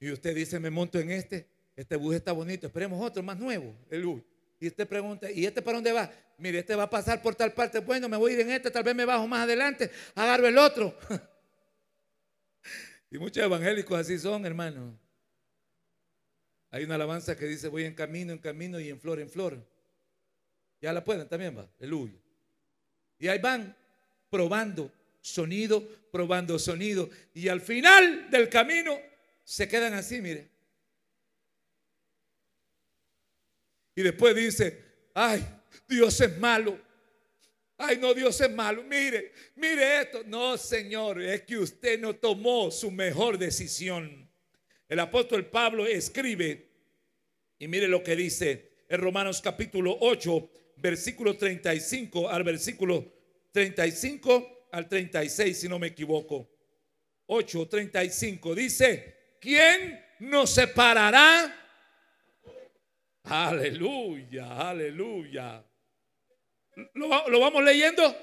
Y 0.00 0.10
usted 0.10 0.34
dice, 0.34 0.60
me 0.60 0.70
monto 0.70 0.98
en 0.98 1.10
este, 1.10 1.48
este 1.74 1.96
bus 1.96 2.14
está 2.14 2.32
bonito, 2.32 2.66
esperemos 2.66 3.04
otro 3.04 3.22
más 3.22 3.38
nuevo, 3.38 3.74
el 3.90 4.04
bus. 4.04 4.22
Y 4.60 4.68
usted 4.68 4.88
pregunta, 4.88 5.30
¿y 5.30 5.46
este 5.46 5.62
para 5.62 5.76
dónde 5.76 5.92
va? 5.92 6.10
Mire, 6.38 6.60
este 6.60 6.74
va 6.74 6.84
a 6.84 6.90
pasar 6.90 7.22
por 7.22 7.34
tal 7.34 7.52
parte. 7.52 7.80
Bueno, 7.80 8.08
me 8.08 8.16
voy 8.16 8.32
a 8.32 8.34
ir 8.34 8.40
en 8.40 8.50
este, 8.50 8.70
tal 8.70 8.82
vez 8.82 8.94
me 8.94 9.04
bajo 9.04 9.26
más 9.26 9.44
adelante, 9.44 9.90
agarro 10.14 10.46
el 10.46 10.58
otro. 10.58 10.96
y 13.10 13.18
muchos 13.18 13.42
evangélicos 13.42 13.98
así 13.98 14.18
son, 14.18 14.46
hermano. 14.46 14.98
Hay 16.70 16.84
una 16.84 16.96
alabanza 16.96 17.36
que 17.36 17.46
dice, 17.46 17.68
voy 17.68 17.84
en 17.84 17.94
camino, 17.94 18.32
en 18.32 18.38
camino 18.38 18.78
y 18.78 18.90
en 18.90 19.00
flor, 19.00 19.20
en 19.20 19.30
flor. 19.30 19.66
Ya 20.80 20.92
la 20.92 21.02
pueden 21.02 21.28
también, 21.28 21.56
va, 21.56 21.68
aleluya. 21.78 22.18
Y 23.18 23.28
ahí 23.28 23.38
van 23.38 23.76
probando 24.30 24.92
sonido, 25.20 25.82
probando 26.12 26.58
sonido. 26.58 27.08
Y 27.34 27.48
al 27.48 27.60
final 27.60 28.30
del 28.30 28.48
camino 28.48 28.96
se 29.48 29.66
quedan 29.66 29.94
así, 29.94 30.20
mire. 30.20 30.50
Y 33.94 34.02
después 34.02 34.36
dice, 34.36 34.78
ay, 35.14 35.42
Dios 35.88 36.20
es 36.20 36.36
malo. 36.36 36.78
Ay, 37.78 37.96
no, 37.96 38.12
Dios 38.12 38.38
es 38.42 38.50
malo. 38.50 38.82
Mire, 38.82 39.32
mire 39.56 40.02
esto. 40.02 40.22
No, 40.26 40.58
Señor, 40.58 41.22
es 41.22 41.44
que 41.44 41.56
usted 41.56 41.98
no 41.98 42.14
tomó 42.14 42.70
su 42.70 42.90
mejor 42.90 43.38
decisión. 43.38 44.30
El 44.86 45.00
apóstol 45.00 45.46
Pablo 45.46 45.86
escribe, 45.86 46.68
y 47.58 47.68
mire 47.68 47.88
lo 47.88 48.02
que 48.02 48.16
dice 48.16 48.84
en 48.86 49.00
Romanos 49.00 49.40
capítulo 49.40 49.96
8, 49.98 50.50
versículo 50.76 51.38
35 51.38 52.28
al 52.28 52.44
versículo 52.44 53.14
35 53.52 54.68
al 54.72 54.86
36, 54.86 55.58
si 55.58 55.68
no 55.70 55.78
me 55.78 55.86
equivoco. 55.86 56.50
8, 57.24 57.66
35. 57.66 58.54
Dice, 58.54 59.17
¿quién 59.40 60.04
nos 60.20 60.50
separará? 60.50 61.54
Aleluya, 63.24 64.70
aleluya. 64.70 65.64
¿Lo, 66.94 67.28
¿Lo, 67.28 67.40
vamos 67.40 67.62
leyendo? 67.62 68.16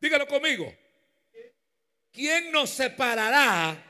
Dígalo 0.00 0.26
conmigo. 0.26 0.72
¿Quién 2.12 2.52
nos 2.52 2.70
separará 2.70 3.84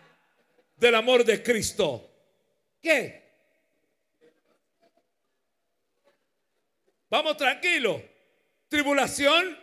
del 0.76 0.94
amor 0.94 1.24
de 1.24 1.42
Cristo? 1.42 2.08
¿Qué? 2.80 3.28
Vamos 7.10 7.36
tranquilo. 7.36 8.02
¿Tribulación? 8.68 9.58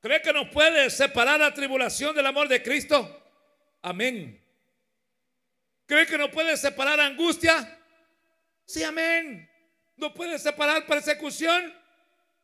¿Cree 0.00 0.22
que 0.22 0.32
nos 0.32 0.48
puede 0.48 0.88
separar 0.88 1.40
la 1.40 1.52
tribulación 1.52 2.14
del 2.14 2.26
amor 2.26 2.48
de 2.48 2.62
Cristo? 2.62 3.19
Amén. 3.82 4.42
¿Cree 5.86 6.06
que 6.06 6.18
no 6.18 6.30
puede 6.30 6.56
separar 6.56 7.00
angustia? 7.00 7.78
Sí, 8.64 8.82
amén. 8.84 9.50
¿No 9.96 10.14
puede 10.14 10.38
separar 10.38 10.86
persecución? 10.86 11.74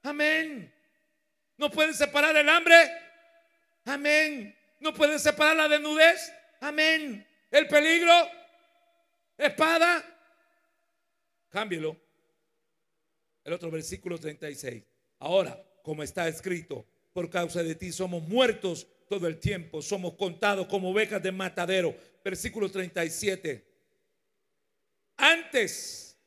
Amén. 0.03 0.73
¿No 1.57 1.71
pueden 1.71 1.95
separar 1.95 2.37
el 2.37 2.49
hambre? 2.49 2.75
Amén. 3.85 4.57
¿No 4.81 4.93
pueden 4.93 5.19
separar 5.19 5.57
la 5.57 5.69
desnudez? 5.69 6.33
Amén. 6.61 7.27
¿El 7.51 7.69
peligro? 7.69 8.13
¿Espada? 9.39 10.05
Cámbielo. 11.49 11.97
El 13.45 13.53
otro 13.53 13.71
versículo 13.71 14.19
36. 14.19 14.83
Ahora, 15.21 15.63
como 15.83 16.03
está 16.03 16.27
escrito, 16.27 16.85
por 17.13 17.31
causa 17.31 17.63
de 17.63 17.75
ti 17.75 17.93
somos 17.93 18.23
muertos 18.25 18.87
todo 19.09 19.27
el 19.27 19.39
tiempo, 19.39 19.83
somos 19.83 20.15
contados 20.15 20.67
como 20.67 20.91
ovejas 20.91 21.23
de 21.23 21.33
matadero. 21.33 21.97
Versículo 22.25 22.71
37. 22.71 23.65
Antes 25.17 26.19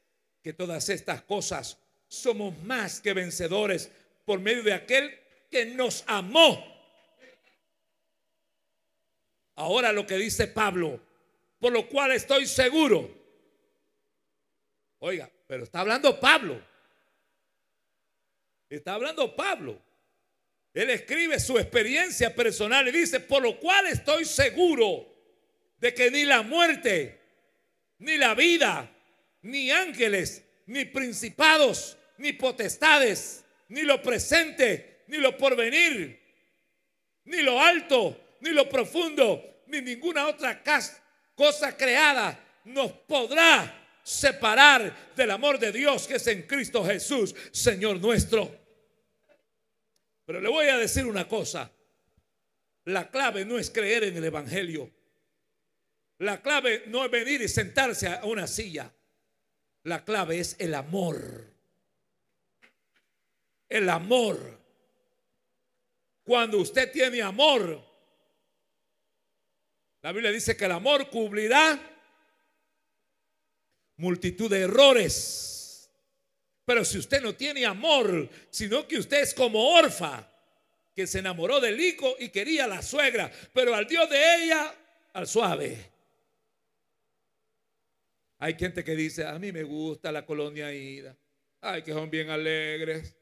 que 0.41 0.53
todas 0.53 0.89
estas 0.89 1.21
cosas, 1.23 1.77
somos 2.07 2.57
más 2.63 2.99
que 2.99 3.13
vencedores 3.13 3.91
por 4.25 4.39
medio 4.39 4.63
de 4.63 4.73
aquel 4.73 5.17
que 5.49 5.65
nos 5.65 6.03
amó. 6.07 6.65
Ahora 9.55 9.91
lo 9.91 10.07
que 10.07 10.15
dice 10.15 10.47
Pablo, 10.47 10.99
por 11.59 11.73
lo 11.73 11.87
cual 11.89 12.13
estoy 12.13 12.47
seguro. 12.47 13.13
Oiga, 14.99 15.29
pero 15.47 15.63
está 15.63 15.81
hablando 15.81 16.19
Pablo. 16.19 16.61
Está 18.69 18.93
hablando 18.93 19.35
Pablo. 19.35 19.81
Él 20.79 20.91
escribe 20.91 21.37
su 21.41 21.59
experiencia 21.59 22.33
personal 22.33 22.87
y 22.87 22.91
dice, 22.91 23.19
por 23.19 23.43
lo 23.43 23.59
cual 23.59 23.87
estoy 23.87 24.23
seguro 24.23 25.13
de 25.77 25.93
que 25.93 26.09
ni 26.09 26.23
la 26.23 26.41
muerte, 26.41 27.19
ni 27.97 28.15
la 28.15 28.33
vida, 28.33 28.89
ni 29.41 29.71
ángeles, 29.71 30.41
ni 30.67 30.85
principados, 30.85 31.97
ni 32.17 32.31
potestades, 32.31 33.43
ni 33.67 33.81
lo 33.81 34.01
presente, 34.01 35.03
ni 35.07 35.17
lo 35.17 35.37
porvenir, 35.37 36.17
ni 37.25 37.41
lo 37.41 37.59
alto, 37.59 38.37
ni 38.39 38.51
lo 38.51 38.69
profundo, 38.69 39.63
ni 39.67 39.81
ninguna 39.81 40.27
otra 40.27 40.63
cosa 41.35 41.75
creada 41.75 42.39
nos 42.63 42.93
podrá 42.93 43.99
separar 44.01 45.11
del 45.13 45.31
amor 45.31 45.59
de 45.59 45.73
Dios 45.73 46.07
que 46.07 46.15
es 46.15 46.27
en 46.27 46.43
Cristo 46.43 46.85
Jesús, 46.85 47.35
Señor 47.51 47.99
nuestro. 47.99 48.68
Pero 50.29 50.41
le 50.41 50.49
voy 50.49 50.67
a 50.67 50.77
decir 50.77 51.07
una 51.07 51.27
cosa. 51.27 51.71
La 52.85 53.09
clave 53.09 53.45
no 53.45 53.57
es 53.57 53.71
creer 53.71 54.03
en 54.03 54.15
el 54.15 54.25
Evangelio. 54.25 54.91
La 56.19 56.39
clave 56.43 56.83
no 56.85 57.03
es 57.03 57.09
venir 57.09 57.41
y 57.41 57.47
sentarse 57.47 58.07
a 58.07 58.23
una 58.25 58.45
silla. 58.45 58.93
La 59.85 60.05
clave 60.05 60.39
es 60.39 60.55
el 60.59 60.75
amor. 60.75 61.51
El 63.69 63.89
amor. 63.89 64.59
Cuando 66.21 66.59
usted 66.59 66.91
tiene 66.91 67.23
amor, 67.23 67.83
la 70.03 70.11
Biblia 70.11 70.31
dice 70.31 70.55
que 70.55 70.65
el 70.65 70.73
amor 70.73 71.09
cubrirá 71.09 71.81
multitud 73.97 74.47
de 74.47 74.59
errores. 74.59 75.58
Pero 76.69 76.85
si 76.85 76.99
usted 76.99 77.19
no 77.23 77.33
tiene 77.33 77.65
amor, 77.65 78.29
sino 78.51 78.87
que 78.87 78.99
usted 78.99 79.23
es 79.23 79.33
como 79.33 79.73
orfa, 79.73 80.31
que 80.95 81.07
se 81.07 81.17
enamoró 81.17 81.59
del 81.59 81.79
hijo 81.79 82.15
y 82.19 82.29
quería 82.29 82.65
a 82.65 82.67
la 82.67 82.83
suegra, 82.83 83.31
pero 83.51 83.73
al 83.73 83.87
Dios 83.87 84.07
de 84.07 84.35
ella, 84.35 84.75
al 85.13 85.27
suave. 85.27 85.89
Hay 88.37 88.53
gente 88.53 88.83
que 88.83 88.95
dice, 88.95 89.25
a 89.25 89.39
mí 89.39 89.51
me 89.51 89.63
gusta 89.63 90.11
la 90.11 90.23
colonia 90.23 90.71
ida. 90.71 91.17
Ay, 91.59 91.81
que 91.81 91.91
son 91.91 92.07
bien 92.07 92.29
alegres. 92.29 93.15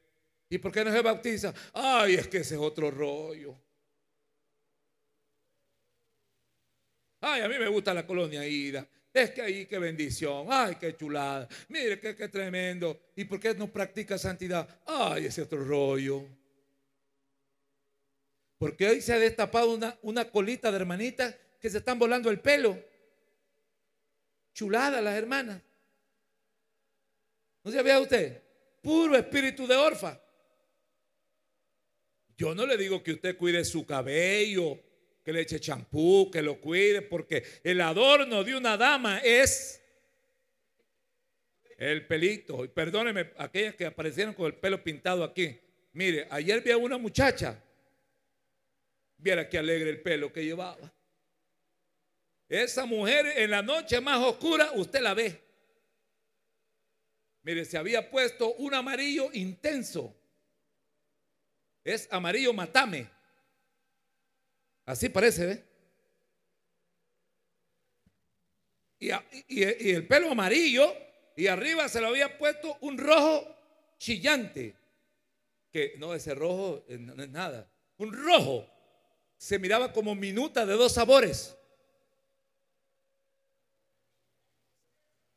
¿Y 0.50 0.58
por 0.58 0.70
qué 0.70 0.84
no 0.84 0.92
se 0.92 1.00
bautiza? 1.00 1.54
Ay, 1.72 2.16
es 2.16 2.28
que 2.28 2.36
ese 2.36 2.56
es 2.56 2.60
otro 2.60 2.90
rollo. 2.90 3.58
Ay, 7.22 7.40
a 7.40 7.48
mí 7.48 7.58
me 7.58 7.68
gusta 7.68 7.94
la 7.94 8.06
colonia 8.06 8.46
ida. 8.46 8.86
Es 9.18 9.30
que 9.32 9.42
ahí 9.42 9.66
qué 9.66 9.78
bendición. 9.80 10.46
Ay, 10.48 10.76
qué 10.76 10.96
chulada. 10.96 11.48
Mire, 11.68 11.98
qué, 11.98 12.28
tremendo. 12.28 13.00
¿Y 13.16 13.24
por 13.24 13.40
qué 13.40 13.52
no 13.52 13.66
practica 13.66 14.16
santidad? 14.16 14.80
Ay, 14.86 15.26
ese 15.26 15.42
otro 15.42 15.64
rollo. 15.64 16.24
Porque 18.58 18.86
hoy 18.86 19.00
se 19.00 19.12
ha 19.12 19.18
destapado 19.18 19.76
una, 20.02 20.30
colita 20.30 20.70
de 20.70 20.76
hermanitas 20.76 21.34
que 21.60 21.68
se 21.68 21.78
están 21.78 21.98
volando 21.98 22.30
el 22.30 22.38
pelo. 22.38 22.80
Chulada 24.54 25.00
las 25.00 25.16
hermanas. 25.16 25.60
¿No 27.64 27.72
se 27.72 27.76
sabía 27.76 27.98
usted? 27.98 28.40
Puro 28.80 29.16
espíritu 29.16 29.66
de 29.66 29.74
orfa. 29.74 30.20
Yo 32.36 32.54
no 32.54 32.66
le 32.66 32.76
digo 32.76 33.02
que 33.02 33.14
usted 33.14 33.36
cuide 33.36 33.64
su 33.64 33.84
cabello, 33.84 34.78
que 35.28 35.32
le 35.34 35.42
eche 35.42 35.60
champú, 35.60 36.30
que 36.32 36.40
lo 36.40 36.58
cuide, 36.58 37.02
porque 37.02 37.44
el 37.62 37.82
adorno 37.82 38.42
de 38.42 38.56
una 38.56 38.78
dama 38.78 39.18
es 39.18 39.78
el 41.76 42.06
pelito. 42.06 42.64
Y 42.64 42.68
perdóneme, 42.68 43.34
aquellas 43.36 43.74
que 43.74 43.84
aparecieron 43.84 44.32
con 44.32 44.46
el 44.46 44.54
pelo 44.54 44.82
pintado 44.82 45.22
aquí. 45.22 45.60
Mire, 45.92 46.26
ayer 46.30 46.62
vi 46.62 46.70
a 46.70 46.78
una 46.78 46.96
muchacha. 46.96 47.62
Viera 49.18 49.46
qué 49.50 49.58
alegre 49.58 49.90
el 49.90 50.00
pelo 50.00 50.32
que 50.32 50.42
llevaba. 50.42 50.90
Esa 52.48 52.86
mujer 52.86 53.26
en 53.36 53.50
la 53.50 53.60
noche 53.60 54.00
más 54.00 54.24
oscura, 54.24 54.72
usted 54.76 55.02
la 55.02 55.12
ve. 55.12 55.38
Mire, 57.42 57.66
se 57.66 57.76
había 57.76 58.10
puesto 58.10 58.54
un 58.54 58.72
amarillo 58.72 59.28
intenso. 59.34 60.16
Es 61.84 62.08
amarillo 62.10 62.54
matame. 62.54 63.17
Así 64.88 65.10
parece, 65.10 65.44
¿ve? 65.44 65.64
Y, 68.98 69.62
el 69.62 70.06
pelo 70.06 70.30
amarillo 70.30 70.90
y 71.36 71.46
arriba 71.46 71.90
se 71.90 72.00
lo 72.00 72.06
había 72.06 72.38
puesto 72.38 72.78
un 72.80 72.96
rojo 72.96 73.54
chillante. 73.98 74.74
Que 75.70 75.92
no, 75.98 76.14
ese 76.14 76.34
rojo 76.34 76.86
eh, 76.88 76.96
no 76.96 77.22
es 77.22 77.28
nada. 77.28 77.70
Un 77.98 78.14
rojo. 78.14 78.66
Se 79.36 79.58
miraba 79.58 79.92
como 79.92 80.14
minuta 80.14 80.64
de 80.64 80.72
dos 80.72 80.92
sabores. 80.92 81.54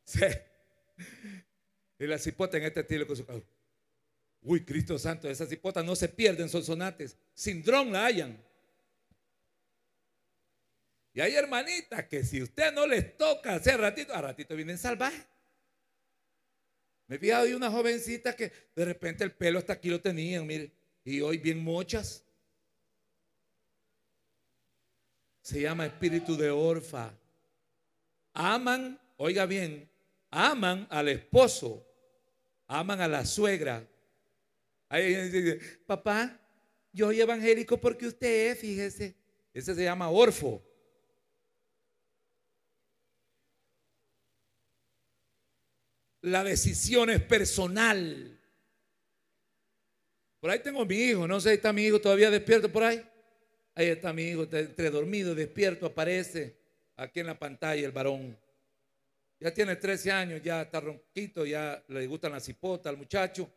Sí. 0.05 0.27
Y 1.99 2.07
la 2.07 2.17
cipota 2.17 2.55
en 2.55 2.63
este 2.63 2.79
estilo 2.79 3.05
con 3.05 3.17
su 3.17 3.25
Uy, 4.43 4.63
Cristo 4.63 4.97
Santo, 4.97 5.29
esas 5.29 5.49
cipotas 5.49 5.83
no 5.83 5.93
se 5.97 6.07
pierden, 6.07 6.47
son 6.47 6.63
sonates. 6.63 7.17
Sin 7.33 7.61
dron 7.61 7.91
la 7.91 8.05
hayan. 8.05 8.50
Y 11.13 11.19
hay 11.19 11.35
hermanitas 11.35 12.05
que 12.05 12.23
si 12.23 12.41
usted 12.41 12.73
no 12.73 12.87
les 12.87 13.17
toca 13.17 13.55
hacer 13.55 13.79
ratito, 13.79 14.13
a 14.13 14.21
ratito 14.21 14.55
vienen 14.55 14.77
salvajes. 14.77 15.25
Me 17.07 17.17
vi 17.17 17.31
hoy 17.31 17.53
una 17.53 17.69
jovencita 17.69 18.33
que 18.35 18.51
de 18.73 18.85
repente 18.85 19.23
el 19.25 19.33
pelo 19.33 19.59
hasta 19.59 19.73
aquí 19.73 19.89
lo 19.89 19.99
tenían, 19.99 20.47
mire, 20.47 20.71
y 21.03 21.19
hoy 21.19 21.37
bien 21.37 21.61
mochas. 21.61 22.23
Se 25.41 25.59
llama 25.59 25.85
espíritu 25.85 26.37
de 26.37 26.49
orfa. 26.49 27.13
Aman, 28.33 28.97
oiga 29.17 29.45
bien, 29.45 29.89
aman 30.29 30.87
al 30.89 31.09
esposo, 31.09 31.85
aman 32.67 33.01
a 33.01 33.09
la 33.09 33.25
suegra. 33.25 33.85
Ahí 34.87 35.13
dice, 35.13 35.59
papá, 35.85 36.39
yo 36.93 37.07
soy 37.07 37.19
evangélico 37.19 37.77
porque 37.77 38.07
usted 38.07 38.51
es, 38.51 38.59
fíjese. 38.59 39.15
Ese 39.53 39.75
se 39.75 39.83
llama 39.83 40.09
orfo. 40.09 40.63
La 46.21 46.43
decisión 46.43 47.09
es 47.09 47.21
personal. 47.21 48.39
Por 50.39 50.49
ahí 50.49 50.59
tengo 50.59 50.81
a 50.81 50.85
mi 50.85 50.95
hijo, 50.95 51.27
no 51.27 51.39
sé, 51.39 51.49
si 51.49 51.55
está 51.55 51.71
mi 51.71 51.85
hijo 51.85 52.01
todavía 52.01 52.29
despierto 52.29 52.71
por 52.71 52.83
ahí. 52.83 53.03
Ahí 53.75 53.87
está 53.87 54.11
mi 54.11 54.23
hijo, 54.23 54.43
entre 54.51 54.89
dormido, 54.89 55.33
despierto, 55.33 55.85
aparece 55.85 56.57
aquí 56.97 57.19
en 57.19 57.27
la 57.27 57.37
pantalla 57.37 57.85
el 57.85 57.91
varón. 57.91 58.37
Ya 59.39 59.51
tiene 59.53 59.75
13 59.75 60.11
años, 60.11 60.41
ya 60.43 60.61
está 60.61 60.79
ronquito, 60.79 61.45
ya 61.45 61.83
le 61.87 62.05
gustan 62.05 62.31
las 62.31 62.43
cipotas 62.43 62.87
al 62.87 62.97
muchacho. 62.97 63.49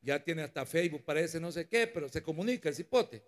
Ya 0.00 0.22
tiene 0.22 0.42
hasta 0.42 0.64
Facebook, 0.64 1.02
parece 1.04 1.40
no 1.40 1.50
sé 1.50 1.68
qué, 1.68 1.86
pero 1.86 2.08
se 2.08 2.22
comunica 2.22 2.68
el 2.68 2.74
cipote. 2.74 3.22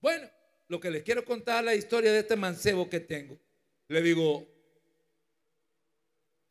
Bueno, 0.00 0.28
lo 0.68 0.80
que 0.80 0.90
les 0.90 1.02
quiero 1.02 1.24
contar 1.24 1.60
es 1.60 1.64
la 1.64 1.74
historia 1.74 2.12
de 2.12 2.20
este 2.20 2.34
mancebo 2.34 2.88
que 2.88 3.00
tengo. 3.00 3.38
Le 3.88 4.02
digo, 4.02 4.51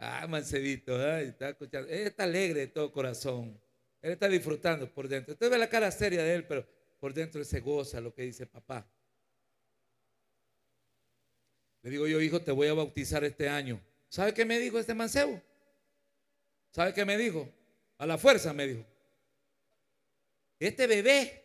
Ah, 0.03 0.25
Mancedito, 0.27 0.99
está 1.19 1.49
escuchando. 1.49 1.87
Él 1.87 2.07
está 2.07 2.23
alegre 2.23 2.61
de 2.61 2.67
todo 2.67 2.91
corazón. 2.91 3.61
Él 4.01 4.13
está 4.13 4.27
disfrutando 4.27 4.91
por 4.91 5.07
dentro. 5.07 5.33
Usted 5.33 5.47
ve 5.47 5.59
la 5.59 5.69
cara 5.69 5.91
seria 5.91 6.23
de 6.23 6.33
él, 6.33 6.47
pero 6.47 6.67
por 6.99 7.13
dentro 7.13 7.43
se 7.43 7.59
goza 7.59 8.01
lo 8.01 8.11
que 8.11 8.23
dice 8.23 8.47
papá. 8.47 8.91
Le 11.83 11.91
digo 11.91 12.07
yo, 12.07 12.19
hijo, 12.19 12.41
te 12.41 12.51
voy 12.51 12.67
a 12.67 12.73
bautizar 12.73 13.23
este 13.23 13.47
año. 13.47 13.79
¿Sabe 14.09 14.33
qué 14.33 14.43
me 14.43 14.57
dijo 14.57 14.79
este 14.79 14.95
mancebo? 14.95 15.39
¿Sabe 16.71 16.95
qué 16.95 17.05
me 17.05 17.15
dijo? 17.15 17.47
A 17.99 18.07
la 18.07 18.17
fuerza 18.17 18.53
me 18.53 18.65
dijo. 18.65 18.85
este 20.57 20.87
bebé. 20.87 21.40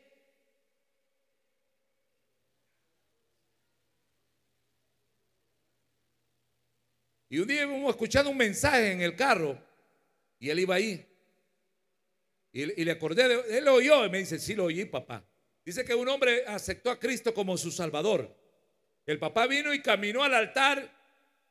Y 7.29 7.39
un 7.39 7.49
día 7.49 7.63
íbamos 7.63 7.91
escuchando 7.91 8.31
un 8.31 8.37
mensaje 8.37 8.93
en 8.93 9.03
el 9.03 9.17
carro 9.17 9.59
y 10.39 10.51
él 10.51 10.61
iba 10.61 10.75
ahí. 10.77 11.05
Y, 12.53 12.85
le 12.85 12.91
acordé, 12.91 13.29
de, 13.29 13.59
él 13.59 13.65
lo 13.65 13.75
oyó 13.75 14.07
y 14.07 14.11
me 14.11 14.19
dice, 14.19 14.39
sí 14.39 14.55
lo 14.55 14.65
oí, 14.65 14.85
papá. 14.87 15.23
Dice 15.65 15.85
que 15.85 15.95
un 15.95 16.09
hombre 16.09 16.45
aceptó 16.47 16.91
a 16.91 16.99
Cristo 16.99 17.35
como 17.35 17.59
su 17.59 17.71
Salvador. 17.71 18.35
El 19.05 19.19
papá 19.19 19.47
vino 19.47 19.75
y 19.75 19.83
caminó 19.83 20.23
al 20.23 20.33
altar 20.33 20.97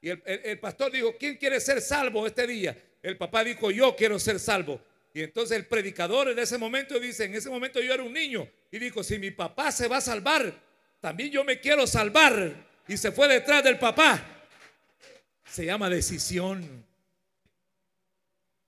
y 0.02 0.10
el, 0.10 0.60
pastor 0.60 0.92
dijo, 0.92 1.16
¿quién 1.18 1.36
quiere 1.36 1.60
ser 1.60 1.82
salvo 1.82 2.28
este 2.28 2.46
día? 2.46 2.78
El 3.02 3.18
papá 3.18 3.44
dijo, 3.44 3.72
yo 3.72 3.96
quiero 3.96 4.20
ser 4.20 4.40
salvo. 4.40 4.80
Y 5.14 5.24
entonces 5.24 5.58
el 5.58 5.66
predicador 5.66 6.30
en 6.30 6.38
ese 6.38 6.58
momento 6.58 7.00
dice, 7.00 7.26
en 7.26 7.34
ese 7.34 7.50
momento 7.50 7.82
yo 7.82 7.92
era 7.92 8.04
un 8.04 8.14
niño 8.14 8.48
y 8.72 8.78
dijo, 8.78 9.04
si 9.04 9.18
mi 9.18 9.32
papá 9.32 9.72
se 9.72 9.88
va 9.88 9.98
a 9.98 10.02
salvar, 10.02 10.54
también 11.00 11.32
yo 11.32 11.44
me 11.44 11.60
quiero 11.60 11.88
salvar. 11.88 12.68
Y 12.88 12.98
se 12.98 13.12
fue 13.12 13.28
detrás 13.28 13.64
del 13.64 13.80
papá. 13.80 14.35
Se 15.46 15.66
llama 15.66 15.90
decisión. 15.90 16.86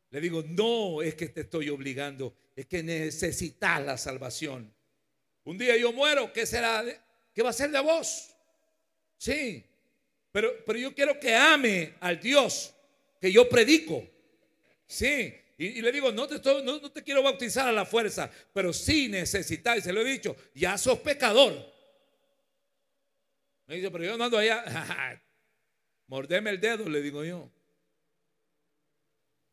Le 0.09 0.21
digo, 0.21 0.43
no 0.47 1.01
es 1.01 1.15
que 1.15 1.27
te 1.27 1.41
estoy 1.41 1.69
obligando, 1.69 2.35
es 2.55 2.65
que 2.65 2.81
necesitas 2.81 3.83
la 3.83 3.97
salvación. 3.97 4.73
Un 5.43 5.57
día 5.57 5.75
yo 5.75 5.91
muero, 5.91 6.31
¿qué 6.31 6.45
será? 6.45 6.83
¿Qué 7.33 7.41
va 7.43 7.49
a 7.49 7.53
ser 7.53 7.71
de 7.71 7.79
vos? 7.81 8.29
Sí, 9.17 9.63
pero, 10.31 10.63
pero 10.65 10.79
yo 10.79 10.95
quiero 10.95 11.19
que 11.19 11.35
ame 11.35 11.95
al 11.99 12.19
Dios 12.19 12.73
que 13.19 13.31
yo 13.31 13.49
predico. 13.49 14.07
Sí, 14.85 15.33
y, 15.57 15.81
le 15.81 15.91
digo, 15.91 16.11
no 16.11 16.27
te, 16.27 16.39
no, 16.63 16.91
te 16.91 17.03
quiero 17.03 17.23
bautizar 17.23 17.67
a 17.67 17.71
la 17.71 17.85
fuerza, 17.85 18.29
pero 18.53 18.71
sí 18.71 19.09
necesitáis, 19.09 19.83
se 19.83 19.91
lo 19.91 20.01
he 20.01 20.05
dicho, 20.05 20.35
ya 20.53 20.77
sos 20.77 20.99
pecador. 20.99 21.53
Me 23.65 23.75
dice, 23.75 23.89
pero 23.89 24.03
yo 24.03 24.17
no 24.17 24.25
ando 24.25 24.37
allá, 24.37 25.21
mordeme 26.07 26.49
el 26.49 26.59
dedo, 26.59 26.89
le 26.89 27.01
digo 27.01 27.23
yo. 27.23 27.49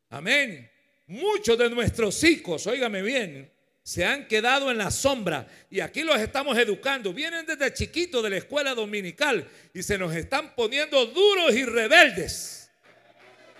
Amén. 0.09 0.69
Muchos 1.07 1.57
de 1.57 1.69
nuestros 1.69 2.23
hijos, 2.23 2.65
óigame 2.65 3.01
bien, 3.01 3.51
se 3.83 4.03
han 4.03 4.27
quedado 4.27 4.71
en 4.71 4.79
la 4.79 4.89
sombra 4.89 5.47
y 5.69 5.79
aquí 5.79 6.01
los 6.01 6.19
estamos 6.19 6.57
educando. 6.57 7.13
Vienen 7.13 7.45
desde 7.45 7.71
chiquitos 7.71 8.23
de 8.23 8.31
la 8.31 8.37
escuela 8.37 8.73
dominical 8.73 9.47
y 9.73 9.83
se 9.83 9.97
nos 9.97 10.15
están 10.15 10.55
poniendo 10.55 11.05
duros 11.05 11.53
y 11.53 11.63
rebeldes. 11.65 12.71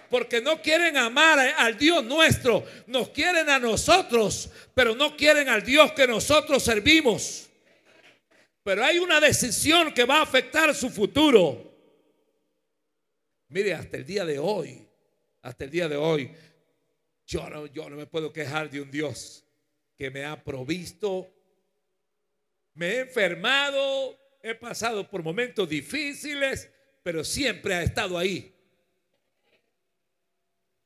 Porque 0.09 0.41
no 0.41 0.61
quieren 0.61 0.97
amar 0.97 1.37
al 1.39 1.77
Dios 1.77 2.03
nuestro, 2.03 2.65
nos 2.87 3.09
quieren 3.09 3.49
a 3.49 3.59
nosotros, 3.59 4.49
pero 4.73 4.95
no 4.95 5.15
quieren 5.15 5.47
al 5.49 5.63
Dios 5.63 5.91
que 5.91 6.07
nosotros 6.07 6.63
servimos. 6.63 7.47
Pero 8.63 8.83
hay 8.83 8.97
una 8.97 9.19
decisión 9.19 9.93
que 9.93 10.05
va 10.05 10.19
a 10.19 10.23
afectar 10.23 10.73
su 10.73 10.89
futuro. 10.89 11.74
Mire, 13.49 13.73
hasta 13.73 13.97
el 13.97 14.05
día 14.05 14.25
de 14.25 14.39
hoy, 14.39 14.87
hasta 15.41 15.65
el 15.65 15.69
día 15.69 15.87
de 15.87 15.95
hoy, 15.95 16.31
yo 17.25 17.49
no, 17.49 17.65
yo 17.67 17.89
no 17.89 17.95
me 17.95 18.07
puedo 18.07 18.31
quejar 18.33 18.69
de 18.69 18.81
un 18.81 18.91
Dios 18.91 19.43
que 19.95 20.09
me 20.11 20.25
ha 20.25 20.43
provisto. 20.43 21.31
Me 22.73 22.87
he 22.87 22.99
enfermado, 23.01 24.19
he 24.41 24.55
pasado 24.55 25.09
por 25.09 25.23
momentos 25.23 25.67
difíciles, 25.69 26.69
pero 27.03 27.23
siempre 27.23 27.75
ha 27.75 27.83
estado 27.83 28.17
ahí. 28.17 28.53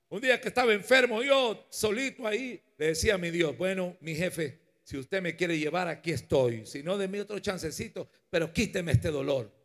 Un 0.10 0.22
día 0.22 0.42
que 0.42 0.48
estaba 0.48 0.74
enfermo, 0.74 1.22
yo 1.22 1.68
solito 1.70 2.26
ahí, 2.26 2.62
le 2.78 2.88
decía 2.88 3.16
a 3.16 3.18
mi 3.18 3.30
Dios, 3.30 3.58
bueno, 3.58 3.96
mi 4.02 4.16
jefe, 4.16 4.60
si 4.84 4.98
usted 4.98 5.22
me 5.22 5.36
quiere 5.36 5.58
llevar, 5.60 5.88
aquí 5.88 6.12
estoy. 6.12 6.66
Si 6.66 6.82
no, 6.82 6.98
mí 6.98 7.20
otro 7.20 7.38
chancecito, 7.40 8.10
pero 8.30 8.52
quíteme 8.52 8.94
este 8.94 9.12
dolor. 9.12 9.59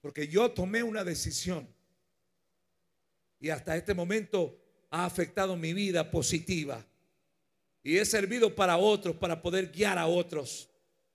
Porque 0.00 0.28
yo 0.28 0.50
tomé 0.50 0.82
una 0.82 1.04
decisión 1.04 1.68
y 3.40 3.50
hasta 3.50 3.76
este 3.76 3.94
momento 3.94 4.58
ha 4.90 5.04
afectado 5.04 5.56
mi 5.56 5.72
vida 5.72 6.10
positiva. 6.10 6.84
Y 7.82 7.96
he 7.96 8.04
servido 8.04 8.54
para 8.54 8.76
otros, 8.76 9.16
para 9.16 9.40
poder 9.40 9.70
guiar 9.70 9.98
a 9.98 10.06
otros. 10.06 10.68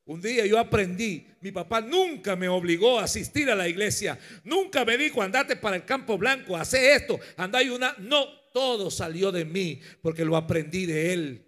Un 0.05 0.21
día 0.21 0.45
yo 0.45 0.59
aprendí, 0.59 1.25
mi 1.39 1.51
papá 1.51 1.79
nunca 1.79 2.35
me 2.35 2.49
obligó 2.49 2.99
a 2.99 3.05
asistir 3.05 3.49
a 3.49 3.55
la 3.55 3.69
iglesia, 3.69 4.19
nunca 4.43 4.83
me 4.83 4.97
dijo, 4.97 5.21
andate 5.21 5.55
para 5.55 5.77
el 5.77 5.85
campo 5.85 6.17
blanco, 6.17 6.57
hace 6.57 6.93
esto, 6.93 7.19
anda 7.37 7.63
y 7.63 7.69
una. 7.69 7.95
No, 7.99 8.25
todo 8.53 8.91
salió 8.91 9.31
de 9.31 9.45
mí 9.45 9.79
porque 10.01 10.25
lo 10.25 10.35
aprendí 10.35 10.85
de 10.85 11.13
él. 11.13 11.45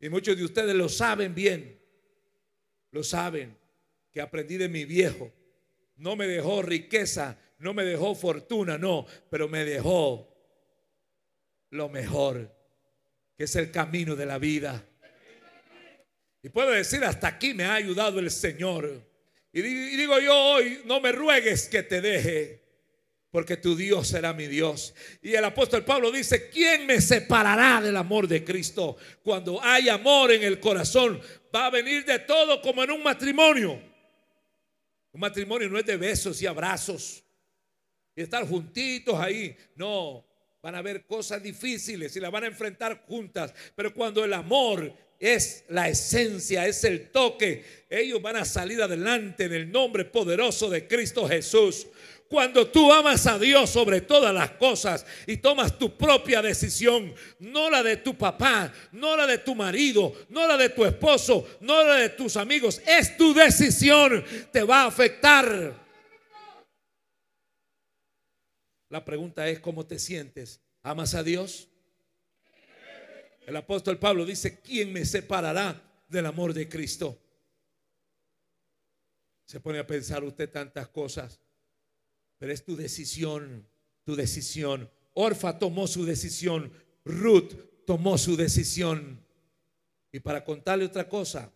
Y 0.00 0.08
muchos 0.08 0.36
de 0.36 0.44
ustedes 0.44 0.74
lo 0.76 0.88
saben 0.88 1.34
bien, 1.34 1.80
lo 2.92 3.02
saben 3.02 3.57
que 4.18 4.22
aprendí 4.22 4.56
de 4.56 4.68
mi 4.68 4.84
viejo. 4.84 5.32
No 5.94 6.16
me 6.16 6.26
dejó 6.26 6.60
riqueza, 6.60 7.38
no 7.58 7.72
me 7.72 7.84
dejó 7.84 8.16
fortuna, 8.16 8.76
no, 8.76 9.06
pero 9.30 9.48
me 9.48 9.64
dejó 9.64 10.28
lo 11.70 11.88
mejor, 11.88 12.52
que 13.36 13.44
es 13.44 13.54
el 13.54 13.70
camino 13.70 14.16
de 14.16 14.26
la 14.26 14.38
vida. 14.38 14.84
Y 16.42 16.48
puedo 16.48 16.72
decir, 16.72 17.04
hasta 17.04 17.28
aquí 17.28 17.54
me 17.54 17.62
ha 17.62 17.74
ayudado 17.74 18.18
el 18.18 18.32
Señor. 18.32 19.08
Y 19.52 19.62
digo 19.62 20.18
yo 20.18 20.34
hoy, 20.34 20.80
no 20.84 21.00
me 21.00 21.12
ruegues 21.12 21.68
que 21.68 21.84
te 21.84 22.00
deje, 22.00 22.60
porque 23.30 23.56
tu 23.56 23.76
Dios 23.76 24.08
será 24.08 24.32
mi 24.32 24.48
Dios. 24.48 24.94
Y 25.22 25.34
el 25.34 25.44
apóstol 25.44 25.84
Pablo 25.84 26.10
dice, 26.10 26.50
¿quién 26.50 26.86
me 26.86 27.00
separará 27.00 27.80
del 27.80 27.96
amor 27.96 28.26
de 28.26 28.42
Cristo? 28.42 28.96
Cuando 29.22 29.62
hay 29.62 29.88
amor 29.88 30.32
en 30.32 30.42
el 30.42 30.58
corazón, 30.58 31.20
va 31.54 31.66
a 31.66 31.70
venir 31.70 32.04
de 32.04 32.18
todo 32.18 32.60
como 32.60 32.82
en 32.82 32.90
un 32.90 33.04
matrimonio. 33.04 33.87
Un 35.18 35.22
matrimonio 35.22 35.68
no 35.68 35.80
es 35.80 35.84
de 35.84 35.96
besos 35.96 36.40
y 36.40 36.46
abrazos 36.46 37.24
y 38.14 38.22
estar 38.22 38.46
juntitos 38.46 39.18
ahí. 39.18 39.56
No, 39.74 40.24
van 40.62 40.76
a 40.76 40.78
haber 40.78 41.06
cosas 41.06 41.42
difíciles 41.42 42.14
y 42.14 42.20
las 42.20 42.30
van 42.30 42.44
a 42.44 42.46
enfrentar 42.46 43.04
juntas. 43.04 43.52
Pero 43.74 43.92
cuando 43.92 44.24
el 44.24 44.32
amor 44.32 44.94
es 45.18 45.64
la 45.68 45.88
esencia, 45.88 46.66
es 46.66 46.84
el 46.84 47.10
toque, 47.10 47.64
ellos 47.90 48.22
van 48.22 48.36
a 48.36 48.44
salir 48.44 48.80
adelante 48.82 49.44
en 49.44 49.52
el 49.52 49.70
nombre 49.70 50.04
poderoso 50.04 50.70
de 50.70 50.86
Cristo 50.86 51.26
Jesús. 51.28 51.86
Cuando 52.28 52.68
tú 52.68 52.92
amas 52.92 53.26
a 53.26 53.38
Dios 53.38 53.70
sobre 53.70 54.02
todas 54.02 54.34
las 54.34 54.50
cosas 54.52 55.06
y 55.26 55.38
tomas 55.38 55.78
tu 55.78 55.96
propia 55.96 56.42
decisión, 56.42 57.14
no 57.38 57.70
la 57.70 57.82
de 57.82 57.96
tu 57.96 58.18
papá, 58.18 58.70
no 58.92 59.16
la 59.16 59.26
de 59.26 59.38
tu 59.38 59.54
marido, 59.54 60.12
no 60.28 60.46
la 60.46 60.58
de 60.58 60.68
tu 60.68 60.84
esposo, 60.84 61.48
no 61.60 61.82
la 61.82 61.94
de 61.94 62.10
tus 62.10 62.36
amigos, 62.36 62.82
es 62.86 63.16
tu 63.16 63.32
decisión, 63.32 64.22
te 64.52 64.62
va 64.62 64.82
a 64.82 64.86
afectar. 64.88 65.74
La 68.90 69.04
pregunta 69.04 69.48
es, 69.48 69.58
¿cómo 69.60 69.86
te 69.86 69.98
sientes? 69.98 70.60
¿Amas 70.82 71.14
a 71.14 71.22
Dios? 71.22 71.67
El 73.48 73.56
apóstol 73.56 73.98
Pablo 73.98 74.26
dice, 74.26 74.60
¿quién 74.60 74.92
me 74.92 75.06
separará 75.06 75.82
del 76.06 76.26
amor 76.26 76.52
de 76.52 76.68
Cristo? 76.68 77.18
Se 79.46 79.58
pone 79.58 79.78
a 79.78 79.86
pensar 79.86 80.22
usted 80.22 80.50
tantas 80.50 80.88
cosas. 80.88 81.40
Pero 82.36 82.52
es 82.52 82.62
tu 82.62 82.76
decisión, 82.76 83.66
tu 84.04 84.14
decisión. 84.14 84.90
Orfa 85.14 85.58
tomó 85.58 85.86
su 85.86 86.04
decisión, 86.04 86.70
Ruth 87.06 87.54
tomó 87.86 88.18
su 88.18 88.36
decisión. 88.36 89.24
Y 90.12 90.20
para 90.20 90.44
contarle 90.44 90.84
otra 90.84 91.08
cosa, 91.08 91.50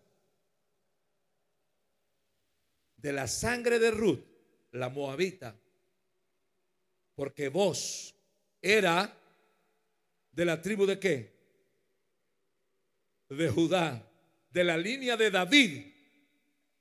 de 2.97 3.13
la 3.13 3.29
sangre 3.29 3.79
de 3.79 3.91
Ruth, 3.91 4.25
la 4.71 4.89
moabita, 4.89 5.55
porque 7.15 7.51
vos 7.51 8.15
era 8.63 9.15
de 10.31 10.45
la 10.47 10.63
tribu 10.63 10.87
de 10.87 10.99
qué? 10.99 11.32
De 13.37 13.49
Judá, 13.49 14.07
de 14.51 14.65
la 14.65 14.77
línea 14.77 15.17
de 15.17 15.31
David. 15.31 15.87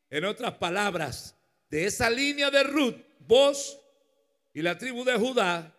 En 0.09 0.25
otras 0.25 0.53
palabras, 0.55 1.35
de 1.69 1.85
esa 1.85 2.09
línea 2.09 2.51
de 2.51 2.63
Ruth, 2.63 2.97
vos 3.19 3.79
y 4.53 4.61
la 4.61 4.77
tribu 4.77 5.05
de 5.05 5.15
Judá, 5.15 5.73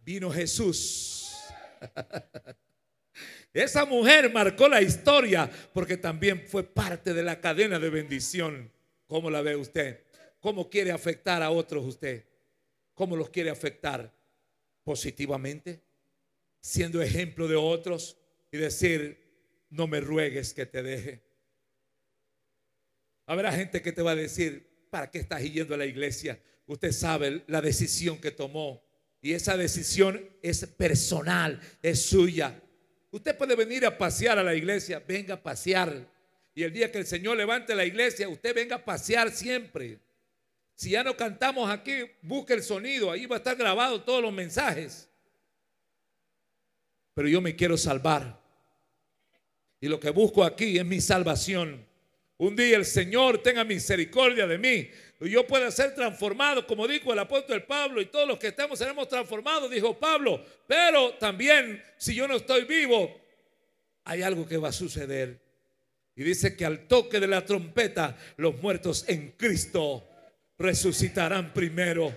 vino 0.00 0.30
Jesús. 0.30 1.36
Esa 3.52 3.84
mujer 3.84 4.32
marcó 4.32 4.68
la 4.68 4.82
historia 4.82 5.50
porque 5.72 5.96
también 5.96 6.44
fue 6.46 6.64
parte 6.64 7.14
de 7.14 7.22
la 7.22 7.40
cadena 7.40 7.78
de 7.78 7.90
bendición. 7.90 8.70
¿Cómo 9.06 9.30
la 9.30 9.40
ve 9.40 9.56
usted? 9.56 10.04
¿Cómo 10.40 10.68
quiere 10.68 10.90
afectar 10.90 11.42
a 11.42 11.50
otros 11.50 11.84
usted? 11.84 12.26
¿Cómo 12.94 13.16
los 13.16 13.30
quiere 13.30 13.50
afectar? 13.50 14.14
Positivamente, 14.84 15.82
siendo 16.60 17.00
ejemplo 17.00 17.46
de 17.48 17.56
otros 17.56 18.16
y 18.50 18.58
decir, 18.58 19.27
no 19.70 19.86
me 19.86 20.00
ruegues 20.00 20.54
que 20.54 20.66
te 20.66 20.82
deje. 20.82 21.22
Habrá 23.26 23.52
gente 23.52 23.82
que 23.82 23.92
te 23.92 24.02
va 24.02 24.12
a 24.12 24.16
decir, 24.16 24.86
¿para 24.90 25.10
qué 25.10 25.18
estás 25.18 25.42
yendo 25.42 25.74
a 25.74 25.78
la 25.78 25.86
iglesia? 25.86 26.40
Usted 26.66 26.92
sabe 26.92 27.44
la 27.46 27.60
decisión 27.60 28.20
que 28.20 28.30
tomó 28.30 28.82
Y 29.20 29.32
esa 29.32 29.56
decisión 29.56 30.30
es 30.42 30.64
personal, 30.66 31.60
es 31.82 32.02
suya. 32.02 32.62
Usted 33.10 33.36
puede 33.36 33.56
venir 33.56 33.84
a 33.84 33.98
pasear 33.98 34.38
a 34.38 34.44
la 34.44 34.54
iglesia, 34.54 35.02
venga 35.06 35.34
a 35.34 35.42
pasear. 35.42 36.08
Y 36.54 36.62
el 36.62 36.72
día 36.72 36.90
que 36.92 36.98
el 36.98 37.06
Señor 37.06 37.36
levante 37.36 37.74
la 37.74 37.84
iglesia, 37.84 38.28
usted 38.28 38.54
venga 38.54 38.76
a 38.76 38.84
pasear 38.84 39.30
siempre. 39.32 39.98
Si 40.74 40.90
ya 40.90 41.02
no 41.02 41.16
cantamos 41.16 41.68
aquí, 41.68 42.02
busque 42.22 42.54
el 42.54 42.62
sonido, 42.62 43.10
ahí 43.10 43.26
va 43.26 43.36
a 43.36 43.38
estar 43.38 43.56
grabado 43.56 44.02
todos 44.04 44.22
los 44.22 44.32
mensajes. 44.32 45.08
Pero 47.14 47.28
yo 47.28 47.40
me 47.40 47.56
quiero 47.56 47.76
salvar. 47.76 48.40
Y 49.80 49.88
lo 49.88 50.00
que 50.00 50.10
busco 50.10 50.44
aquí 50.44 50.78
es 50.78 50.84
mi 50.84 51.00
salvación. 51.00 51.86
Un 52.38 52.54
día 52.54 52.76
el 52.76 52.84
Señor 52.84 53.42
tenga 53.42 53.64
misericordia 53.64 54.46
de 54.46 54.58
mí. 54.58 54.88
Y 55.20 55.30
yo 55.30 55.46
pueda 55.46 55.70
ser 55.70 55.94
transformado, 55.94 56.66
como 56.66 56.86
dijo 56.86 57.12
el 57.12 57.18
apóstol 57.18 57.64
Pablo, 57.64 58.00
y 58.00 58.06
todos 58.06 58.28
los 58.28 58.38
que 58.38 58.48
estamos 58.48 58.78
seremos 58.78 59.08
transformados, 59.08 59.70
dijo 59.70 59.98
Pablo. 59.98 60.44
Pero 60.66 61.14
también, 61.14 61.82
si 61.96 62.14
yo 62.14 62.28
no 62.28 62.36
estoy 62.36 62.64
vivo, 62.64 63.20
hay 64.04 64.22
algo 64.22 64.46
que 64.46 64.56
va 64.56 64.68
a 64.68 64.72
suceder. 64.72 65.40
Y 66.14 66.22
dice 66.22 66.56
que 66.56 66.64
al 66.64 66.86
toque 66.86 67.20
de 67.20 67.26
la 67.26 67.44
trompeta, 67.44 68.16
los 68.36 68.60
muertos 68.62 69.04
en 69.08 69.32
Cristo 69.36 70.08
resucitarán 70.58 71.52
primero. 71.52 72.12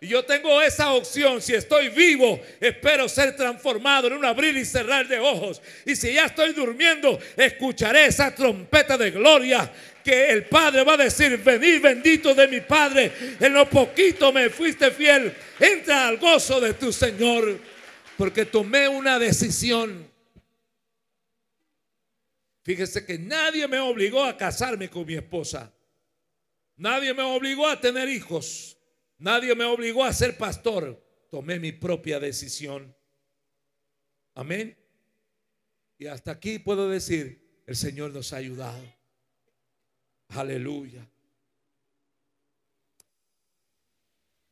Y 0.00 0.08
yo 0.08 0.24
tengo 0.24 0.60
esa 0.60 0.92
opción. 0.92 1.40
Si 1.40 1.54
estoy 1.54 1.88
vivo, 1.88 2.40
espero 2.60 3.08
ser 3.08 3.34
transformado 3.34 4.08
en 4.08 4.14
un 4.14 4.24
abrir 4.24 4.56
y 4.56 4.64
cerrar 4.64 5.08
de 5.08 5.18
ojos. 5.18 5.62
Y 5.86 5.96
si 5.96 6.12
ya 6.12 6.26
estoy 6.26 6.52
durmiendo, 6.52 7.18
escucharé 7.36 8.06
esa 8.06 8.34
trompeta 8.34 8.98
de 8.98 9.10
gloria 9.10 9.72
que 10.04 10.30
el 10.30 10.44
Padre 10.44 10.84
va 10.84 10.94
a 10.94 10.98
decir, 10.98 11.36
venid 11.38 11.80
bendito 11.80 12.32
de 12.32 12.46
mi 12.46 12.60
Padre, 12.60 13.10
en 13.40 13.52
lo 13.52 13.68
poquito 13.68 14.32
me 14.32 14.50
fuiste 14.50 14.92
fiel, 14.92 15.34
entra 15.58 16.06
al 16.06 16.18
gozo 16.18 16.60
de 16.60 16.74
tu 16.74 16.92
Señor, 16.92 17.58
porque 18.16 18.44
tomé 18.44 18.86
una 18.86 19.18
decisión. 19.18 20.08
Fíjese 22.62 23.04
que 23.04 23.18
nadie 23.18 23.66
me 23.66 23.80
obligó 23.80 24.24
a 24.24 24.36
casarme 24.36 24.88
con 24.88 25.06
mi 25.06 25.14
esposa. 25.14 25.72
Nadie 26.76 27.12
me 27.12 27.22
obligó 27.22 27.66
a 27.66 27.80
tener 27.80 28.08
hijos. 28.08 28.75
Nadie 29.18 29.54
me 29.54 29.64
obligó 29.64 30.04
a 30.04 30.12
ser 30.12 30.36
pastor. 30.36 31.02
Tomé 31.30 31.58
mi 31.58 31.72
propia 31.72 32.20
decisión. 32.20 32.94
Amén. 34.34 34.76
Y 35.98 36.06
hasta 36.06 36.32
aquí 36.32 36.58
puedo 36.58 36.88
decir, 36.88 37.62
el 37.66 37.76
Señor 37.76 38.12
nos 38.12 38.32
ha 38.32 38.36
ayudado. 38.36 38.84
Aleluya. 40.28 41.08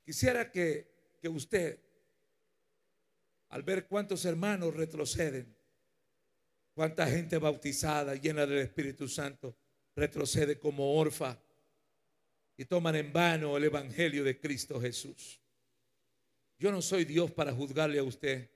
Quisiera 0.04 0.50
que, 0.50 1.16
que 1.20 1.28
usted, 1.28 1.80
al 3.48 3.62
ver 3.62 3.86
cuántos 3.86 4.24
hermanos 4.24 4.74
retroceden, 4.74 5.56
cuánta 6.74 7.06
gente 7.06 7.38
bautizada, 7.38 8.14
llena 8.14 8.46
del 8.46 8.58
Espíritu 8.58 9.08
Santo, 9.08 9.56
retrocede 9.94 10.58
como 10.58 10.96
orfa 10.96 11.40
y 12.56 12.64
toman 12.64 12.94
en 12.96 13.12
vano 13.12 13.56
el 13.56 13.64
Evangelio 13.64 14.22
de 14.24 14.38
Cristo 14.38 14.80
Jesús. 14.80 15.40
Yo 16.58 16.70
no 16.70 16.80
soy 16.80 17.04
Dios 17.04 17.30
para 17.32 17.52
juzgarle 17.52 17.98
a 17.98 18.04
usted, 18.04 18.48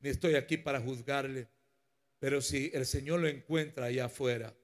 ni 0.00 0.08
estoy 0.08 0.34
aquí 0.34 0.56
para 0.56 0.80
juzgarle, 0.80 1.48
pero 2.18 2.40
si 2.40 2.70
el 2.72 2.86
Señor 2.86 3.20
lo 3.20 3.28
encuentra 3.28 3.86
allá 3.86 4.06
afuera, 4.06 4.54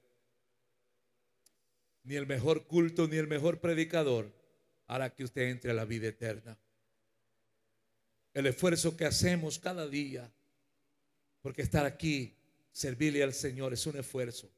ni 2.03 2.15
el 2.15 2.25
mejor 2.25 2.65
culto, 2.65 3.07
ni 3.07 3.17
el 3.17 3.27
mejor 3.27 3.59
predicador 3.59 4.31
hará 4.87 5.13
que 5.13 5.23
usted 5.23 5.43
entre 5.43 5.71
a 5.71 5.75
la 5.75 5.85
vida 5.85 6.07
eterna. 6.07 6.57
El 8.33 8.47
esfuerzo 8.47 8.97
que 8.97 9.05
hacemos 9.05 9.59
cada 9.59 9.87
día, 9.87 10.31
porque 11.41 11.61
estar 11.61 11.85
aquí, 11.85 12.35
servirle 12.71 13.21
al 13.21 13.33
Señor, 13.33 13.73
es 13.73 13.85
un 13.85 13.97
esfuerzo 13.97 14.49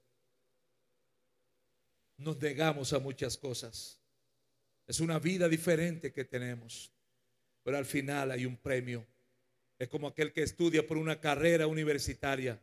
nos 2.23 2.37
negamos 2.41 2.93
a 2.93 2.99
muchas 2.99 3.37
cosas. 3.37 3.99
Es 4.87 4.99
una 4.99 5.19
vida 5.19 5.47
diferente 5.47 6.11
que 6.11 6.25
tenemos, 6.25 6.91
pero 7.63 7.77
al 7.77 7.85
final 7.85 8.31
hay 8.31 8.45
un 8.45 8.57
premio. 8.57 9.05
Es 9.79 9.87
como 9.89 10.07
aquel 10.07 10.33
que 10.33 10.43
estudia 10.43 10.85
por 10.85 10.97
una 10.97 11.19
carrera 11.19 11.67
universitaria, 11.67 12.61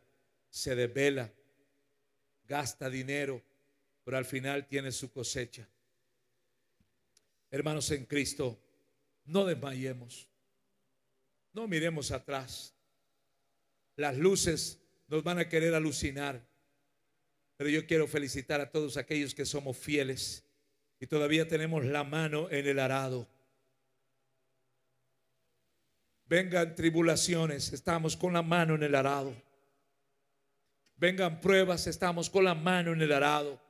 se 0.48 0.74
desvela, 0.74 1.32
gasta 2.44 2.90
dinero, 2.90 3.42
pero 4.04 4.16
al 4.16 4.24
final 4.24 4.66
tiene 4.66 4.92
su 4.92 5.12
cosecha. 5.12 5.68
Hermanos 7.50 7.90
en 7.90 8.04
Cristo, 8.06 8.58
no 9.24 9.44
desmayemos, 9.44 10.28
no 11.52 11.66
miremos 11.66 12.10
atrás. 12.10 12.74
Las 13.96 14.16
luces 14.16 14.78
nos 15.08 15.22
van 15.22 15.38
a 15.38 15.48
querer 15.48 15.74
alucinar. 15.74 16.49
Pero 17.60 17.68
yo 17.68 17.86
quiero 17.86 18.06
felicitar 18.06 18.58
a 18.62 18.70
todos 18.70 18.96
aquellos 18.96 19.34
que 19.34 19.44
somos 19.44 19.76
fieles 19.76 20.42
y 20.98 21.06
todavía 21.06 21.46
tenemos 21.46 21.84
la 21.84 22.04
mano 22.04 22.48
en 22.50 22.66
el 22.66 22.78
arado. 22.78 23.28
Vengan 26.24 26.74
tribulaciones, 26.74 27.74
estamos 27.74 28.16
con 28.16 28.32
la 28.32 28.40
mano 28.40 28.76
en 28.76 28.82
el 28.84 28.94
arado. 28.94 29.34
Vengan 30.96 31.38
pruebas, 31.42 31.86
estamos 31.86 32.30
con 32.30 32.44
la 32.44 32.54
mano 32.54 32.94
en 32.94 33.02
el 33.02 33.12
arado. 33.12 33.60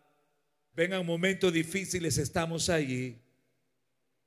Vengan 0.73 1.05
momentos 1.05 1.53
difíciles, 1.53 2.17
estamos 2.17 2.69
allí. 2.69 3.19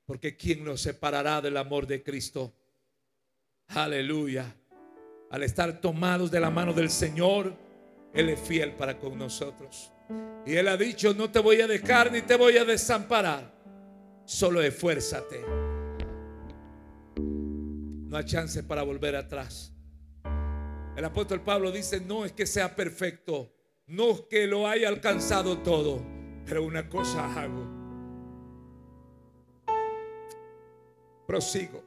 Porque 0.04 0.36
¿quién 0.36 0.62
nos 0.62 0.82
separará 0.82 1.40
del 1.40 1.56
amor 1.56 1.86
de 1.86 2.02
Cristo? 2.02 2.52
Aleluya. 3.68 4.54
Al 5.30 5.42
estar 5.42 5.80
tomados 5.80 6.30
de 6.30 6.40
la 6.40 6.50
mano 6.50 6.74
del 6.74 6.90
Señor, 6.90 7.63
él 8.14 8.28
es 8.28 8.40
fiel 8.40 8.72
para 8.72 8.98
con 8.98 9.18
nosotros. 9.18 9.92
Y 10.46 10.54
Él 10.54 10.68
ha 10.68 10.76
dicho, 10.76 11.12
no 11.14 11.30
te 11.30 11.40
voy 11.40 11.60
a 11.60 11.66
dejar 11.66 12.12
ni 12.12 12.22
te 12.22 12.36
voy 12.36 12.56
a 12.56 12.64
desamparar. 12.64 13.52
Solo 14.24 14.62
esfuérzate. 14.62 15.44
No 17.16 18.16
hay 18.16 18.24
chance 18.24 18.62
para 18.62 18.82
volver 18.84 19.16
atrás. 19.16 19.72
El 20.96 21.04
apóstol 21.04 21.42
Pablo 21.42 21.72
dice, 21.72 22.00
no 22.00 22.24
es 22.24 22.32
que 22.32 22.46
sea 22.46 22.76
perfecto, 22.76 23.52
no 23.88 24.12
es 24.12 24.20
que 24.30 24.46
lo 24.46 24.68
haya 24.68 24.88
alcanzado 24.88 25.58
todo, 25.58 26.00
pero 26.46 26.62
una 26.62 26.88
cosa 26.88 27.34
hago. 27.34 27.68
Prosigo 31.26 31.82